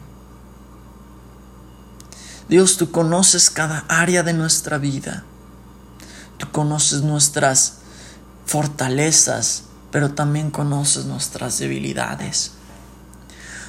Dios, 2.48 2.79
tú 2.79 2.90
conoces 2.90 3.50
cada 3.50 3.85
área 3.88 4.22
de 4.22 4.33
nuestra 4.33 4.79
vida. 4.79 5.24
Tú 6.38 6.50
conoces 6.50 7.03
nuestras 7.03 7.81
fortalezas, 8.46 9.64
pero 9.90 10.14
también 10.14 10.50
conoces 10.50 11.05
nuestras 11.05 11.59
debilidades. 11.59 12.53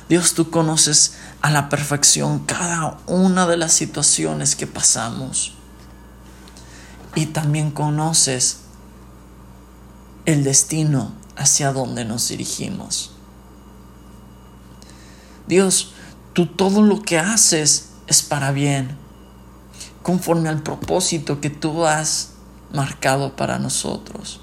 Dios, 0.07 0.33
tú 0.33 0.49
conoces 0.49 1.15
a 1.41 1.51
la 1.51 1.67
perfección 1.67 2.39
cada 2.45 2.99
una 3.05 3.47
de 3.47 3.57
las 3.57 3.73
situaciones 3.73 4.55
que 4.55 4.65
pasamos. 4.65 5.55
Y 7.15 7.25
también 7.25 7.71
conoces 7.71 8.59
el 10.23 10.45
destino 10.45 11.19
hacia 11.41 11.73
donde 11.73 12.05
nos 12.05 12.27
dirigimos. 12.29 13.11
Dios, 15.47 15.93
tú 16.33 16.45
todo 16.45 16.81
lo 16.81 17.01
que 17.01 17.19
haces 17.19 17.89
es 18.07 18.21
para 18.21 18.51
bien, 18.51 18.97
conforme 20.01 20.49
al 20.49 20.63
propósito 20.63 21.41
que 21.41 21.49
tú 21.49 21.85
has 21.85 22.31
marcado 22.73 23.35
para 23.35 23.59
nosotros. 23.59 24.41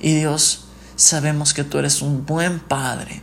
Y 0.00 0.14
Dios, 0.14 0.64
sabemos 0.96 1.54
que 1.54 1.64
tú 1.64 1.78
eres 1.78 2.02
un 2.02 2.26
buen 2.26 2.60
Padre, 2.60 3.22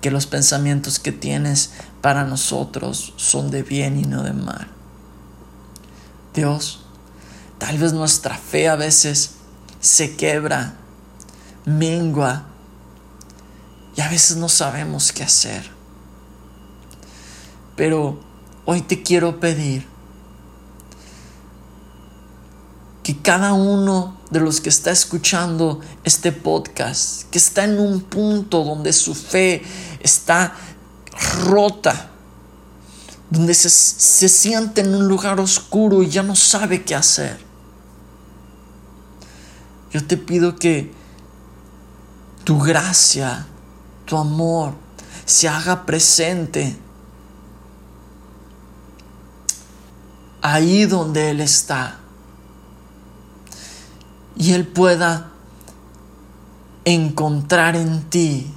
que 0.00 0.10
los 0.10 0.26
pensamientos 0.26 0.98
que 0.98 1.12
tienes 1.12 1.72
para 2.00 2.24
nosotros 2.24 3.12
son 3.16 3.50
de 3.50 3.62
bien 3.62 3.98
y 3.98 4.02
no 4.02 4.22
de 4.22 4.32
mal. 4.32 4.68
Dios, 6.34 6.84
tal 7.58 7.78
vez 7.78 7.92
nuestra 7.92 8.36
fe 8.36 8.68
a 8.68 8.76
veces 8.76 9.32
se 9.80 10.16
quebra, 10.16 10.76
mengua 11.64 12.44
y 13.96 14.00
a 14.00 14.08
veces 14.08 14.36
no 14.36 14.48
sabemos 14.48 15.12
qué 15.12 15.22
hacer. 15.22 15.70
Pero 17.76 18.20
hoy 18.64 18.82
te 18.82 19.02
quiero 19.02 19.40
pedir 19.40 19.86
que 23.02 23.16
cada 23.16 23.52
uno 23.52 24.18
de 24.30 24.40
los 24.40 24.60
que 24.60 24.68
está 24.68 24.90
escuchando 24.90 25.80
este 26.04 26.32
podcast, 26.32 27.28
que 27.30 27.38
está 27.38 27.64
en 27.64 27.78
un 27.78 28.02
punto 28.02 28.62
donde 28.62 28.92
su 28.92 29.14
fe 29.14 29.62
está 30.00 30.54
rota, 31.44 32.10
donde 33.30 33.54
se, 33.54 33.70
se 33.70 34.28
siente 34.28 34.82
en 34.82 34.94
un 34.94 35.08
lugar 35.08 35.40
oscuro 35.40 36.02
y 36.02 36.10
ya 36.10 36.22
no 36.22 36.36
sabe 36.36 36.84
qué 36.84 36.94
hacer. 36.94 37.38
Yo 39.92 40.06
te 40.06 40.16
pido 40.16 40.56
que 40.56 40.92
tu 42.50 42.58
gracia, 42.58 43.46
tu 44.04 44.16
amor, 44.16 44.74
se 45.24 45.48
haga 45.48 45.86
presente 45.86 46.76
ahí 50.42 50.84
donde 50.84 51.30
Él 51.30 51.42
está. 51.42 52.00
Y 54.34 54.52
Él 54.52 54.66
pueda 54.66 55.30
encontrar 56.84 57.76
en 57.76 58.10
ti 58.10 58.52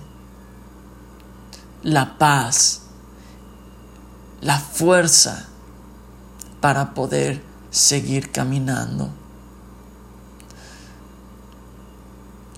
la 1.83 2.17
paz, 2.17 2.81
la 4.41 4.57
fuerza 4.57 5.49
para 6.61 6.95
poder 6.95 7.43
seguir 7.69 8.31
caminando. 8.31 9.11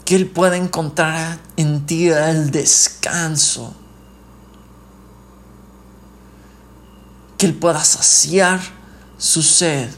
Que 0.06 0.16
Él 0.16 0.30
pueda 0.30 0.56
encontrar 0.56 1.40
en 1.58 1.86
ti 1.86 2.10
el 2.10 2.52
descanso. 2.52 3.76
Que 7.38 7.48
Él 7.48 7.56
pueda 7.56 7.84
saciar 7.84 8.62
su 9.18 9.42
sed 9.42 9.90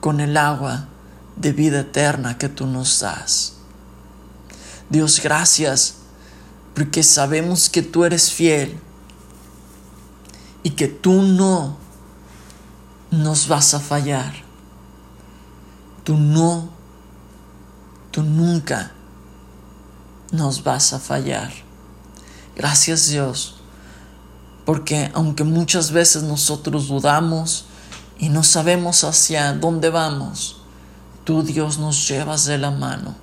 con 0.00 0.20
el 0.20 0.36
agua 0.36 0.88
de 1.36 1.52
vida 1.52 1.80
eterna 1.80 2.36
que 2.36 2.48
tú 2.48 2.66
nos 2.66 3.00
das. 3.00 3.54
Dios, 4.90 5.20
gracias 5.22 5.94
porque 6.74 7.02
sabemos 7.02 7.68
que 7.68 7.82
tú 7.82 8.04
eres 8.04 8.32
fiel 8.32 8.78
y 10.62 10.70
que 10.70 10.88
tú 10.88 11.22
no 11.22 11.76
nos 13.10 13.48
vas 13.48 13.74
a 13.74 13.80
fallar. 13.80 14.34
Tú 16.04 16.16
no, 16.16 16.70
tú 18.10 18.22
nunca 18.22 18.92
nos 20.32 20.62
vas 20.62 20.92
a 20.92 20.98
fallar. 20.98 21.52
Gracias 22.56 23.08
Dios, 23.08 23.56
porque 24.64 25.10
aunque 25.14 25.44
muchas 25.44 25.92
veces 25.92 26.22
nosotros 26.22 26.88
dudamos 26.88 27.66
y 28.18 28.28
no 28.28 28.42
sabemos 28.42 29.04
hacia 29.04 29.52
dónde 29.52 29.90
vamos, 29.90 30.60
tú 31.24 31.42
Dios 31.42 31.78
nos 31.78 32.06
llevas 32.08 32.44
de 32.44 32.58
la 32.58 32.70
mano 32.70 33.14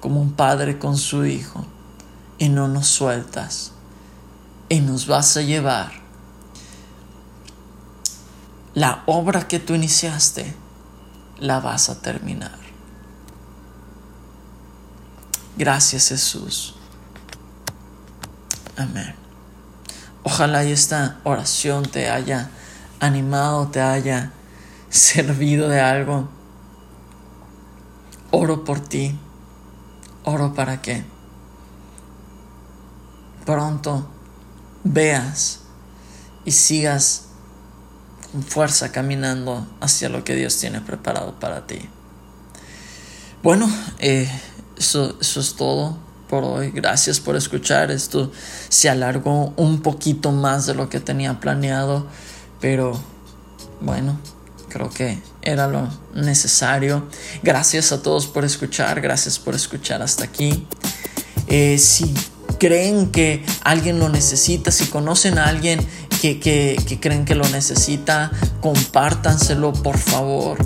como 0.00 0.20
un 0.20 0.32
padre 0.32 0.78
con 0.78 0.96
su 0.96 1.26
hijo 1.26 1.64
y 2.38 2.48
no 2.48 2.68
nos 2.68 2.86
sueltas 2.86 3.72
y 4.68 4.80
nos 4.80 5.06
vas 5.06 5.36
a 5.36 5.42
llevar 5.42 5.92
la 8.74 9.02
obra 9.06 9.48
que 9.48 9.58
tú 9.58 9.74
iniciaste 9.74 10.54
la 11.40 11.60
vas 11.60 11.88
a 11.88 12.00
terminar. 12.00 12.67
Gracias 15.58 16.10
Jesús. 16.10 16.76
Amén. 18.76 19.12
Ojalá 20.22 20.62
esta 20.62 21.18
oración 21.24 21.84
te 21.84 22.08
haya 22.08 22.48
animado, 23.00 23.66
te 23.66 23.80
haya 23.80 24.30
servido 24.88 25.68
de 25.68 25.80
algo. 25.80 26.28
Oro 28.30 28.64
por 28.64 28.78
ti. 28.78 29.18
Oro 30.22 30.54
para 30.54 30.80
que 30.80 31.04
pronto 33.44 34.08
veas 34.84 35.60
y 36.44 36.52
sigas 36.52 37.24
con 38.30 38.44
fuerza 38.44 38.92
caminando 38.92 39.66
hacia 39.80 40.08
lo 40.08 40.22
que 40.22 40.36
Dios 40.36 40.56
tiene 40.56 40.80
preparado 40.82 41.40
para 41.40 41.66
ti. 41.66 41.80
Bueno, 43.42 43.68
eh, 43.98 44.30
eso, 44.78 45.16
eso 45.20 45.40
es 45.40 45.54
todo 45.54 45.96
por 46.28 46.44
hoy. 46.44 46.70
Gracias 46.70 47.20
por 47.20 47.36
escuchar. 47.36 47.90
Esto 47.90 48.30
se 48.68 48.88
alargó 48.88 49.52
un 49.56 49.80
poquito 49.80 50.32
más 50.32 50.66
de 50.66 50.74
lo 50.74 50.88
que 50.88 51.00
tenía 51.00 51.40
planeado, 51.40 52.06
pero 52.60 52.98
bueno, 53.80 54.18
creo 54.68 54.90
que 54.90 55.18
era 55.42 55.66
lo 55.66 55.88
necesario. 56.14 57.08
Gracias 57.42 57.92
a 57.92 58.02
todos 58.02 58.26
por 58.26 58.44
escuchar. 58.44 59.00
Gracias 59.00 59.38
por 59.38 59.54
escuchar 59.54 60.02
hasta 60.02 60.24
aquí. 60.24 60.66
Eh, 61.46 61.78
si 61.78 62.14
creen 62.58 63.10
que 63.10 63.44
alguien 63.62 63.98
lo 63.98 64.08
necesita, 64.08 64.70
si 64.70 64.86
conocen 64.86 65.38
a 65.38 65.46
alguien 65.46 65.80
que, 66.20 66.98
creen 67.00 67.24
que 67.24 67.34
lo 67.34 67.48
necesita, 67.48 68.30
compártanselo 68.60 69.72
por 69.72 69.98
favor, 69.98 70.58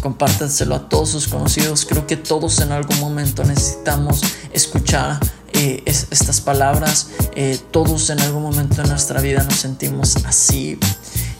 compártanselo 0.00 0.74
a 0.74 0.88
todos 0.88 1.10
sus 1.10 1.28
conocidos. 1.28 1.86
Creo 1.86 2.06
que 2.06 2.16
todos 2.16 2.60
en 2.60 2.72
algún 2.72 2.98
momento 3.00 3.44
necesitamos 3.44 4.20
escuchar 4.52 5.20
eh, 5.52 5.82
estas 5.86 6.40
palabras. 6.40 7.08
Eh, 7.34 7.58
todos 7.70 8.10
en 8.10 8.20
algún 8.20 8.42
momento 8.42 8.82
en 8.82 8.88
nuestra 8.88 9.20
vida 9.20 9.42
nos 9.44 9.56
sentimos 9.56 10.16
así. 10.26 10.78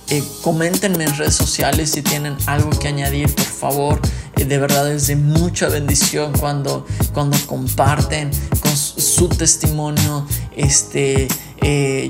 Eh, 0.08 0.22
coméntenme 0.42 1.04
en 1.04 1.16
redes 1.16 1.34
sociales 1.34 1.90
si 1.90 2.02
tienen 2.02 2.36
algo 2.46 2.70
que 2.70 2.88
añadir, 2.88 3.34
por 3.34 3.44
favor. 3.44 4.00
de 4.36 4.58
verdad 4.58 4.92
es 4.92 5.08
de 5.08 5.16
mucha 5.16 5.68
bendición 5.68 6.32
cuando, 6.38 6.86
cuando 7.12 7.36
comparten 7.46 8.30
con 8.60 8.76
su, 8.76 9.28
testimonio, 9.28 10.26
este, 10.54 11.26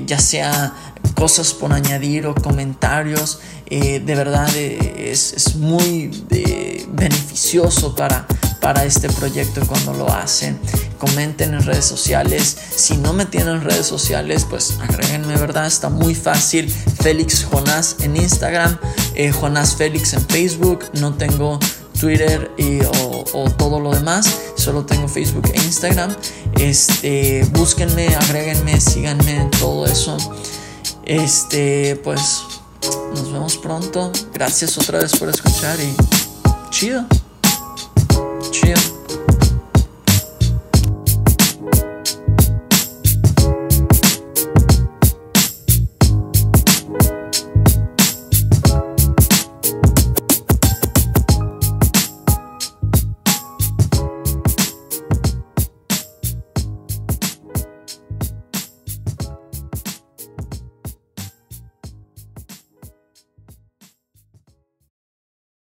ya 0.05 0.19
sea 0.19 0.86
cosas 1.17 1.53
por 1.53 1.73
añadir 1.73 2.27
o 2.27 2.35
comentarios. 2.35 3.39
Eh, 3.65 3.99
de 3.99 4.15
verdad 4.15 4.47
eh, 4.55 5.09
es, 5.11 5.55
muy 5.55 6.11
eh, 6.29 6.85
beneficioso 6.89 7.95
para, 7.95 8.27
para 8.61 8.85
este 8.85 9.09
proyecto 9.09 9.65
cuando 9.65 9.93
lo 9.93 10.13
hacen. 10.13 10.59
Comenten 10.99 11.55
en 11.55 11.63
redes 11.63 11.85
sociales. 11.85 12.55
Si 12.75 12.97
no 12.97 13.13
me 13.13 13.25
tienen 13.25 13.61
redes 13.61 13.87
sociales, 13.87 14.45
pues 14.47 14.77
agréguenme, 14.79 15.35
¿verdad? 15.37 15.65
Está 15.65 15.89
muy 15.89 16.13
fácil. 16.13 16.69
Félix 17.01 17.45
Jonás 17.45 17.97
en 18.01 18.15
Instagram, 18.15 18.77
Jonás 19.39 19.75
Félix 19.75 20.13
en 20.13 20.21
Facebook. 20.27 20.85
No 20.93 21.15
tengo 21.15 21.59
Twitter 21.99 22.51
y, 22.57 22.79
o, 23.33 23.49
todo 23.57 23.79
lo 23.79 23.91
demás. 23.91 24.37
Solo 24.55 24.85
tengo 24.85 25.07
Facebook 25.07 25.49
e 25.53 25.57
Instagram. 25.57 26.15
Este, 26.59 27.45
búsquenme, 27.51 28.15
agréguenme, 28.15 28.79
síganme, 28.79 29.49
todo 29.59 29.85
eso. 29.85 30.17
Este, 31.07 31.95
pues 32.03 32.43
nos 33.13 33.31
vemos 33.31 33.55
pronto. 33.57 34.11
Gracias 34.33 34.77
otra 34.77 34.99
vez 34.99 35.17
por 35.17 35.29
escuchar 35.29 35.79
y 35.79 35.95
chido. 36.69 37.05
Chido. 38.51 39.06